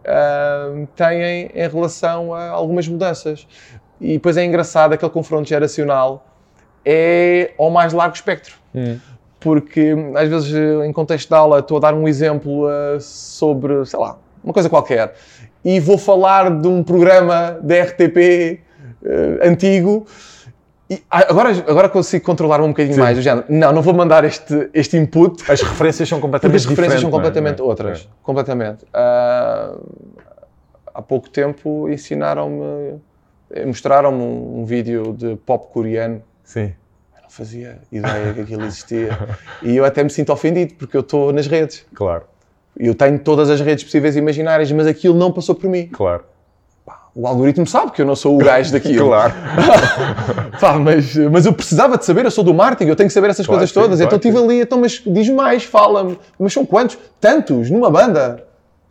uh, 0.04 0.86
têm 0.94 1.50
em 1.54 1.68
relação 1.68 2.34
a 2.34 2.48
algumas 2.50 2.86
mudanças. 2.88 3.46
E 4.00 4.12
depois 4.14 4.36
é 4.36 4.44
engraçado, 4.44 4.92
aquele 4.92 5.10
confronto 5.10 5.48
geracional 5.48 6.24
é 6.84 7.52
ao 7.58 7.70
mais 7.70 7.92
largo 7.92 8.14
espectro 8.14 8.56
Hum. 8.74 8.98
porque 9.40 9.94
às 10.14 10.28
vezes 10.28 10.54
em 10.86 10.92
contexto 10.92 11.28
de 11.28 11.34
aula 11.34 11.58
estou 11.60 11.78
a 11.78 11.80
dar 11.80 11.94
um 11.94 12.06
exemplo 12.06 12.68
eh, 12.70 12.98
sobre, 13.00 13.84
sei 13.86 13.98
lá, 13.98 14.16
uma 14.48 14.54
coisa 14.54 14.70
qualquer 14.70 15.14
e 15.62 15.78
vou 15.78 15.98
falar 15.98 16.50
de 16.50 16.66
um 16.66 16.82
programa 16.82 17.58
da 17.62 17.82
RTP 17.82 18.16
eh, 18.16 18.58
antigo 19.42 20.06
e 20.90 21.02
ah, 21.10 21.26
agora, 21.28 21.50
agora 21.50 21.88
consigo 21.90 22.24
controlar 22.24 22.62
um 22.62 22.68
bocadinho 22.68 22.94
Sim. 22.94 23.00
mais, 23.00 23.14
do 23.14 23.22
género, 23.22 23.44
não, 23.46 23.72
não 23.74 23.82
vou 23.82 23.92
mandar 23.92 24.24
este, 24.24 24.70
este 24.72 24.96
input 24.96 25.42
As 25.50 25.60
referências 25.60 26.08
são 26.08 26.18
completamente 26.18 26.56
as 26.56 26.64
referências 26.64 27.02
são 27.02 27.10
diferentes, 27.10 27.26
é? 27.26 27.30
completamente 27.30 27.60
é? 27.60 27.62
outras, 27.62 28.08
completamente. 28.22 28.86
Ah, 28.94 29.76
há 30.94 31.02
pouco 31.02 31.28
tempo 31.28 31.90
ensinaram-me, 31.90 32.98
eh, 33.50 33.66
mostraram-me 33.66 34.22
um, 34.22 34.60
um 34.60 34.64
vídeo 34.64 35.12
de 35.12 35.36
pop 35.36 35.70
coreano 35.70 36.22
Sim. 36.42 36.72
não 37.22 37.28
fazia 37.28 37.80
ideia 37.92 38.32
que 38.32 38.40
aquilo 38.40 38.64
existia. 38.64 39.10
E 39.62 39.76
eu 39.76 39.84
até 39.84 40.02
me 40.02 40.08
sinto 40.08 40.32
ofendido, 40.32 40.72
porque 40.74 40.96
eu 40.96 41.02
estou 41.02 41.34
nas 41.34 41.46
redes. 41.46 41.84
Claro. 41.94 42.24
Eu 42.78 42.94
tenho 42.94 43.18
todas 43.18 43.50
as 43.50 43.60
redes 43.60 43.82
possíveis 43.84 44.14
e 44.14 44.18
imaginárias, 44.20 44.70
mas 44.72 44.86
aquilo 44.86 45.14
não 45.16 45.32
passou 45.32 45.54
por 45.54 45.68
mim. 45.68 45.88
Claro. 45.92 46.22
O 47.14 47.26
algoritmo 47.26 47.66
sabe 47.66 47.90
que 47.90 48.00
eu 48.00 48.06
não 48.06 48.14
sou 48.14 48.36
o 48.36 48.38
gajo 48.38 48.70
daquilo. 48.70 49.08
Claro. 49.08 49.32
Pá, 50.60 50.74
mas, 50.78 51.16
mas 51.16 51.46
eu 51.46 51.52
precisava 51.52 51.98
de 51.98 52.04
saber, 52.04 52.24
eu 52.24 52.30
sou 52.30 52.44
do 52.44 52.54
marketing, 52.54 52.90
eu 52.90 52.94
tenho 52.96 53.08
que 53.08 53.12
saber 53.12 53.30
essas 53.30 53.44
Claro 53.44 53.58
coisas 53.58 53.70
sim, 53.70 53.74
todas. 53.74 53.98
claro 53.98 54.16
então 54.16 54.30
estive 54.30 54.38
ali, 54.44 54.60
então, 54.62 54.78
mas 54.78 55.02
diz 55.04 55.28
mais, 55.30 55.64
fala-me. 55.64 56.16
Mas 56.38 56.52
são 56.52 56.64
quantos? 56.64 56.96
Tantos, 57.20 57.70
numa 57.70 57.90
banda. 57.90 58.44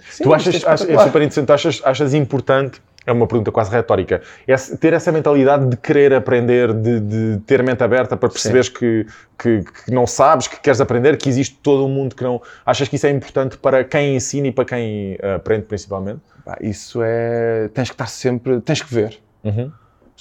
Sim, 0.09 0.23
Tu 0.23 0.33
achas, 0.33 0.55
é 0.63 0.67
achas- 0.67 0.89
é 0.89 0.97
super 0.97 1.21
interessante, 1.21 1.51
achas, 1.51 1.81
achas 1.85 2.13
importante, 2.13 2.81
é 3.07 3.11
uma 3.13 3.25
pergunta 3.25 3.51
quase 3.53 3.71
retórica, 3.71 4.21
esse- 4.45 4.77
ter 4.77 4.91
essa 4.91 5.11
mentalidade 5.13 5.65
de 5.69 5.77
querer 5.77 6.13
aprender, 6.13 6.73
de, 6.73 6.99
de 6.99 7.37
ter 7.47 7.61
a 7.61 7.63
mente 7.63 7.81
aberta 7.81 8.17
para 8.17 8.27
perceberes 8.29 8.67
que, 8.67 9.07
que, 9.39 9.63
que 9.85 9.91
não 9.91 10.05
sabes, 10.05 10.47
que 10.47 10.59
queres 10.59 10.81
aprender, 10.81 11.17
que 11.17 11.29
existe 11.29 11.55
todo 11.63 11.85
um 11.85 11.89
mundo 11.89 12.13
que 12.15 12.23
não. 12.23 12.41
Achas 12.65 12.89
que 12.89 12.97
isso 12.97 13.07
é 13.07 13.09
importante 13.09 13.57
para 13.57 13.83
quem 13.85 14.17
ensina 14.17 14.47
e 14.47 14.51
para 14.51 14.65
quem 14.65 15.17
eh, 15.19 15.35
aprende 15.35 15.65
principalmente? 15.65 16.19
Isso 16.61 16.99
é. 17.01 17.69
Tens 17.73 17.87
que 17.89 17.93
estar 17.95 18.07
sempre. 18.07 18.59
Tens 18.61 18.81
que 18.81 18.93
ver. 18.93 19.17
Uhum. 19.43 19.71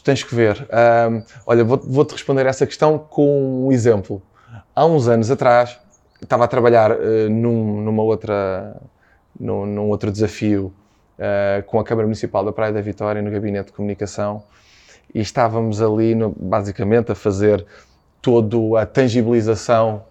Tens 0.05 0.23
que 0.23 0.33
ver. 0.35 0.65
Ahm, 0.71 1.23
olha, 1.45 1.65
vou- 1.65 1.83
vou-te 1.85 2.13
responder 2.13 2.47
essa 2.47 2.65
questão 2.65 2.97
com 2.99 3.67
um 3.67 3.73
exemplo. 3.73 4.23
Há 4.75 4.87
uns 4.87 5.09
anos 5.09 5.29
atrás, 5.31 5.77
estava 6.23 6.45
a 6.45 6.49
trabalhar 6.49 6.93
eh, 6.93 7.29
num, 7.29 7.81
numa 7.83 8.05
outra, 8.05 8.77
num, 9.39 9.67
num 9.67 9.89
outro 9.89 10.13
desafio 10.13 10.73
eh, 11.19 11.63
com 11.67 11.79
a 11.79 11.85
Câmara 11.85 12.07
Municipal 12.07 12.45
da 12.45 12.53
Praia 12.53 12.73
da 12.73 12.81
Vitória, 12.81 13.23
no 13.23 13.31
Gabinete 13.31 13.67
de 13.67 13.73
Comunicação, 13.73 14.43
e 15.15 15.21
estávamos 15.21 15.81
ali, 15.81 16.15
no- 16.15 16.35
basicamente, 16.39 17.13
a 17.13 17.15
fazer 17.15 17.65
toda 18.21 18.81
a 18.81 18.87
tangibilização 18.87 20.05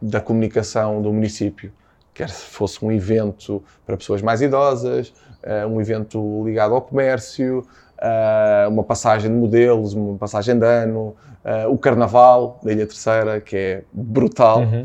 da 0.00 0.20
comunicação 0.20 1.00
do 1.00 1.12
município. 1.12 1.72
Quer 2.12 2.28
se 2.28 2.44
fosse 2.44 2.84
um 2.84 2.92
evento 2.92 3.62
para 3.86 3.96
pessoas 3.96 4.22
mais 4.22 4.40
idosas, 4.42 5.12
eh, 5.42 5.66
um 5.66 5.80
evento 5.80 6.44
ligado 6.44 6.74
ao 6.74 6.82
comércio, 6.82 7.66
eh, 7.98 8.66
uma 8.68 8.84
passagem 8.84 9.30
de 9.30 9.36
modelos, 9.36 9.94
uma 9.94 10.16
passagem 10.18 10.58
de 10.58 10.66
ano, 10.66 11.16
eh, 11.42 11.66
o 11.66 11.76
Carnaval 11.78 12.60
da 12.62 12.70
Ilha 12.70 12.86
Terceira, 12.86 13.40
que 13.40 13.56
é 13.56 13.82
brutal. 13.92 14.60
Uhum. 14.60 14.84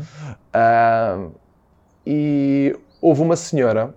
E 2.06 2.74
houve 3.00 3.22
uma 3.22 3.36
senhora 3.36 3.94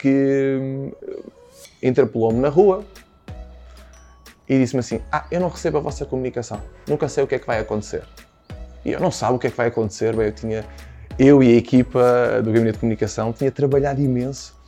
que 0.00 0.58
hum, 0.60 0.92
interpelou-me 1.82 2.38
na 2.40 2.48
rua 2.48 2.84
e 4.48 4.58
disse-me 4.58 4.80
assim: 4.80 5.00
Ah, 5.12 5.24
eu 5.30 5.40
não 5.40 5.48
recebo 5.48 5.78
a 5.78 5.80
vossa 5.80 6.04
comunicação, 6.04 6.60
nunca 6.88 7.08
sei 7.08 7.22
o 7.24 7.26
que 7.26 7.34
é 7.34 7.38
que 7.38 7.46
vai 7.46 7.60
acontecer. 7.60 8.02
E 8.84 8.92
eu 8.92 9.00
não 9.00 9.10
sabe 9.10 9.34
o 9.34 9.38
que 9.38 9.46
é 9.46 9.50
que 9.50 9.56
vai 9.56 9.68
acontecer. 9.68 10.14
Bem, 10.16 10.26
eu 10.26 10.32
tinha, 10.32 10.64
eu 11.18 11.42
e 11.42 11.52
a 11.54 11.56
equipa 11.56 12.40
do 12.42 12.50
Gabinete 12.50 12.74
de 12.74 12.78
Comunicação, 12.80 13.32
tinha 13.32 13.50
trabalhado 13.50 14.00
imenso 14.00 14.58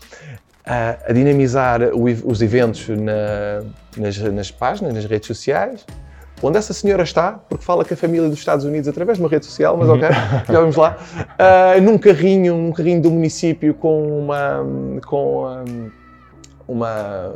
a, 0.64 0.98
a 1.08 1.12
dinamizar 1.12 1.80
o 1.94 2.04
os 2.04 2.42
eventos 2.42 2.86
na- 2.88 3.64
nas, 3.96 4.18
nas 4.18 4.50
páginas, 4.50 4.92
nas 4.94 5.04
redes 5.06 5.26
sociais, 5.26 5.84
onde 6.42 6.58
essa 6.58 6.72
senhora 6.72 7.02
está, 7.02 7.32
porque 7.49 7.64
fala 7.64 7.84
com 7.84 7.94
a 7.94 7.96
família 7.96 8.28
dos 8.28 8.38
Estados 8.38 8.64
Unidos 8.64 8.88
através 8.88 9.18
de 9.18 9.25
uma 9.25 9.30
rede 9.30 9.46
social, 9.46 9.76
mas 9.76 9.88
ok, 9.88 10.08
já 10.49 10.61
vamos 10.61 10.76
lá, 10.76 10.96
Ah, 11.38 11.80
num 11.80 11.96
carrinho, 11.99 12.54
num 12.56 12.72
carrinho 12.72 13.00
do 13.00 13.11
município 13.11 13.75
com 13.75 14.18
uma, 14.20 14.64
com 15.06 15.46
um, 15.46 15.90
uma, 16.68 17.32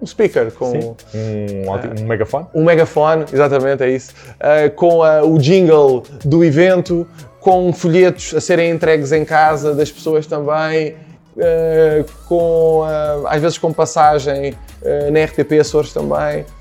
um 0.00 0.06
speaker, 0.06 0.50
com 0.52 0.70
Sim. 0.70 0.96
Um, 1.14 1.68
ótimo- 1.68 1.94
um 2.00 2.06
megafone? 2.06 2.46
um 2.54 2.64
megafone, 2.64 3.24
exatamente, 3.32 3.82
é 3.82 3.90
isso, 3.90 4.12
ah, 4.40 4.70
com 4.74 5.02
ah, 5.02 5.22
o 5.24 5.38
jingle 5.38 6.02
do 6.24 6.44
evento, 6.44 7.06
com 7.40 7.72
folhetos 7.72 8.34
a 8.34 8.40
serem 8.40 8.70
entregues 8.70 9.12
em 9.12 9.24
casa 9.24 9.74
das 9.74 9.90
pessoas 9.90 10.26
também, 10.26 10.94
ah, 11.38 12.04
com, 12.26 12.82
ah, 12.84 13.22
às 13.28 13.40
vezes 13.42 13.58
com 13.58 13.72
passagem 13.72 14.54
ah, 14.84 15.10
na 15.10 15.24
RTP 15.24 15.58
Açores 15.60 15.92
também, 15.92 16.44
ah, 16.44 16.57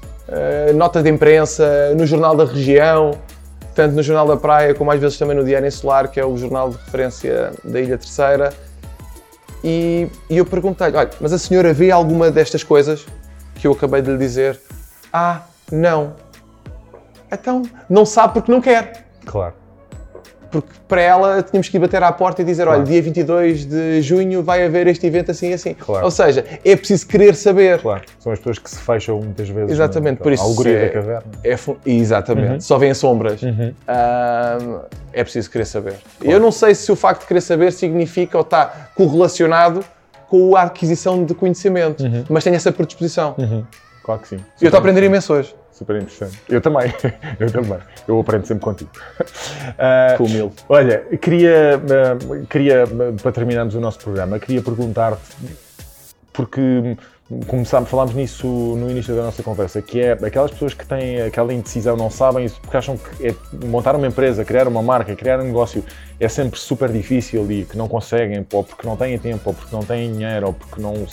nota 0.75 1.01
de 1.01 1.09
imprensa 1.09 1.93
no 1.95 2.05
Jornal 2.05 2.35
da 2.35 2.45
Região, 2.45 3.11
tanto 3.73 3.95
no 3.95 4.01
Jornal 4.01 4.27
da 4.27 4.37
Praia 4.37 4.73
como 4.73 4.91
às 4.91 4.99
vezes 4.99 5.17
também 5.17 5.35
no 5.35 5.43
Diário 5.43 5.67
Insular, 5.67 6.09
que 6.09 6.19
é 6.19 6.25
o 6.25 6.35
jornal 6.35 6.69
de 6.71 6.77
referência 6.77 7.51
da 7.63 7.79
Ilha 7.79 7.97
Terceira. 7.97 8.51
E, 9.63 10.07
e 10.29 10.37
eu 10.37 10.45
perguntei-lhe, 10.45 10.97
olha, 10.97 11.09
mas 11.19 11.33
a 11.33 11.37
senhora 11.37 11.73
vê 11.73 11.91
alguma 11.91 12.31
destas 12.31 12.63
coisas 12.63 13.05
que 13.55 13.67
eu 13.67 13.73
acabei 13.73 14.01
de 14.01 14.11
lhe 14.11 14.17
dizer? 14.17 14.59
Ah, 15.11 15.41
não. 15.71 16.15
Então, 17.31 17.63
não 17.89 18.05
sabe 18.05 18.35
porque 18.35 18.51
não 18.51 18.61
quer. 18.61 19.05
Claro. 19.25 19.53
Porque 20.51 20.69
para 20.87 21.01
ela 21.01 21.41
tínhamos 21.43 21.67
que 21.69 21.77
ir 21.77 21.79
bater 21.79 22.01
à 22.03 22.11
porta 22.11 22.41
e 22.41 22.45
dizer, 22.45 22.63
olha, 22.67 22.77
Claro. 22.77 22.89
dia 22.89 23.01
22 23.01 23.65
de 23.65 24.01
junho 24.01 24.41
vai 24.43 24.65
haver 24.65 24.87
este 24.87 25.05
evento 25.05 25.31
assim 25.31 25.49
e 25.49 25.53
assim. 25.53 25.73
Claro. 25.73 26.05
Ou 26.05 26.11
seja, 26.11 26.45
é 26.63 26.75
preciso 26.75 27.05
querer 27.07 27.35
saber. 27.35 27.79
Claro. 27.81 28.01
São 28.19 28.31
as 28.31 28.39
pessoas 28.39 28.59
que 28.59 28.69
se 28.69 28.77
fecham 28.77 29.19
muitas 29.19 29.49
vezes. 29.49 29.71
Exatamente, 29.71 30.19
na- 30.19 30.23
por 30.23 30.31
isso 30.31 30.43
A 30.43 30.45
alegoria 30.45 30.77
é- 30.77 30.85
da 30.87 30.93
caverna. 30.93 31.23
É 31.43 31.55
Exatamente, 31.85 32.51
Uhum. 32.53 32.61
só 32.61 32.77
vêem 32.77 32.93
sombras. 32.93 33.41
Uhum. 33.41 33.73
Ahm, 33.87 34.79
é 35.13 35.23
preciso 35.23 35.49
querer 35.49 35.65
saber. 35.65 35.95
Eu 36.23 36.39
não 36.39 36.51
sei 36.51 36.73
se 36.75 36.91
o 36.91 36.95
facto 36.95 37.21
de 37.21 37.27
querer 37.27 37.41
saber 37.41 37.71
significa 37.71 38.37
ou 38.37 38.43
está 38.43 38.89
correlacionado 38.95 39.83
com 40.29 40.55
a 40.55 40.63
aquisição 40.63 41.23
de 41.23 41.33
conhecimento, 41.33 42.03
mas 42.29 42.43
tenho 42.43 42.55
essa 42.55 42.71
predisposição. 42.71 43.35
Claro 44.07 44.21
que 44.21 44.29
sim. 44.29 44.37
E 44.37 44.63
eu 44.63 44.67
estou 44.67 44.77
a 44.77 44.79
aprender 44.79 45.03
imenso 45.03 45.33
hoje. 45.33 45.53
Super 45.69 45.97
interessante. 45.97 46.39
Eu 46.47 46.61
também. 46.61 46.93
Eu 47.37 47.51
também. 47.51 47.77
Eu 48.07 48.17
aprendo 48.17 48.47
sempre 48.47 48.63
contigo. 48.63 48.89
Ah, 49.77 50.15
Com 50.17 50.23
humilde. 50.23 50.55
Olha, 50.69 50.99
queria, 51.21 51.75
ah, 51.75 52.45
queria, 52.49 52.85
ah, 52.85 53.21
para 53.21 53.31
terminarmos 53.33 53.75
o 53.75 53.81
nosso 53.81 53.99
programa, 53.99 54.39
queria 54.39 54.61
perguntar-te, 54.61 55.19
porque 56.31 56.95
começámos, 57.47 57.89
falámos 57.89 58.15
nisso 58.15 58.47
no 58.47 58.89
início 58.89 59.13
da 59.13 59.23
nossa 59.23 59.43
conversa, 59.43 59.81
que 59.81 59.99
é 59.99 60.13
aquelas 60.13 60.51
pessoas 60.51 60.73
que 60.73 60.85
têm 60.85 61.21
aquela 61.21 61.53
indecisão, 61.53 61.97
não 61.97 62.09
sabem 62.09 62.45
isso, 62.45 62.59
porque 62.61 62.77
acham 62.77 62.97
que 62.97 63.27
é 63.27 63.35
montar 63.65 63.95
uma 63.95 64.07
empresa, 64.07 64.45
criar 64.45 64.69
uma 64.69 64.81
marca, 64.81 65.13
criar 65.15 65.39
um 65.41 65.43
negócio 65.43 65.83
é 66.17 66.29
sempre 66.29 66.57
super 66.57 66.89
difícil 66.89 67.51
e 67.51 67.65
que 67.65 67.77
não 67.77 67.89
conseguem, 67.89 68.47
ou 68.53 68.63
porque 68.63 68.87
não 68.87 68.95
têm 68.95 69.19
tempo, 69.19 69.41
ou 69.43 69.53
porque 69.53 69.75
não 69.75 69.83
têm 69.83 70.13
dinheiro, 70.13 70.47
ou 70.47 70.53
porque 70.53 70.81
não, 70.81 71.05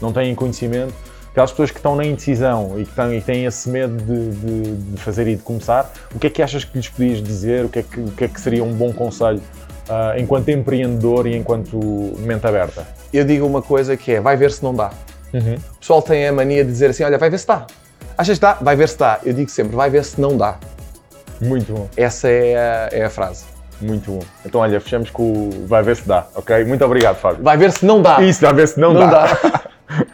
não 0.00 0.12
têm 0.12 0.34
conhecimento. 0.36 0.94
Aquelas 1.30 1.50
pessoas 1.50 1.70
que 1.70 1.76
estão 1.78 1.94
na 1.94 2.04
indecisão 2.04 2.74
e 2.78 2.84
que 2.84 2.92
têm, 2.94 3.16
e 3.16 3.20
têm 3.20 3.44
esse 3.44 3.68
medo 3.68 3.96
de, 3.96 4.30
de- 4.30 4.76
de 4.76 5.00
fazer 5.00 5.28
e 5.28 5.36
de 5.36 5.42
começar, 5.42 5.92
o 6.14 6.18
que 6.18 6.26
é 6.26 6.30
que 6.30 6.42
achas 6.42 6.64
que 6.64 6.76
lhes 6.76 6.88
podias 6.88 7.22
dizer? 7.22 7.64
O 7.64 7.68
que 7.68 7.78
é 7.78 7.82
que, 7.82 8.00
o 8.00 8.10
que, 8.10 8.24
é 8.24 8.28
que 8.28 8.40
seria 8.40 8.64
um 8.64 8.72
bom 8.72 8.92
conselho 8.92 9.40
ah, 9.88 10.14
enquanto 10.18 10.48
empreendedor 10.48 11.26
e 11.26 11.36
enquanto 11.36 11.78
mente 12.18 12.46
aberta? 12.46 12.86
Eu 13.12 13.24
digo 13.24 13.46
uma 13.46 13.62
coisa 13.62 13.96
que 13.96 14.12
é, 14.12 14.20
vai 14.20 14.36
ver 14.36 14.50
se 14.50 14.62
não 14.64 14.74
dá. 14.74 14.90
O 15.32 15.78
pessoal 15.78 16.00
tem 16.02 16.26
a 16.26 16.32
mania 16.32 16.64
de 16.64 16.70
dizer 16.72 16.90
assim, 16.90 17.04
olha, 17.04 17.18
vai 17.18 17.28
ver 17.30 17.38
se 17.38 17.46
dá. 17.46 17.66
Achas 18.16 18.38
que 18.38 18.42
dá? 18.42 18.54
Vai 18.54 18.74
ver 18.74 18.88
se 18.88 18.98
dá. 18.98 19.20
Eu 19.24 19.32
digo 19.32 19.50
sempre, 19.50 19.76
vai 19.76 19.90
ver 19.90 20.04
se 20.04 20.20
não 20.20 20.36
dá. 20.36 20.56
Muito 21.40 21.72
bom, 21.72 21.88
Essa 21.96 22.28
é 22.28 22.56
a, 22.56 22.88
é 22.90 23.04
a 23.04 23.10
frase. 23.10 23.44
muito 23.80 24.10
bom. 24.10 24.20
Então, 24.44 24.60
olha, 24.60 24.80
fechamos 24.80 25.08
com 25.10 25.22
o 25.22 25.66
vai 25.68 25.82
ver 25.84 25.94
se 25.96 26.08
dá, 26.08 26.26
ok? 26.34 26.64
Muito 26.64 26.84
obrigado, 26.84 27.16
Fábio. 27.16 27.44
Vai 27.44 27.56
ver 27.56 27.70
se 27.70 27.84
não 27.86 28.02
dá. 28.02 28.20
Isso, 28.22 28.40
vai 28.40 28.52
ver 28.54 28.66
se 28.66 28.80
não, 28.80 28.92
Não 28.92 29.08
dá. 29.08 29.26
dá. 29.26 29.62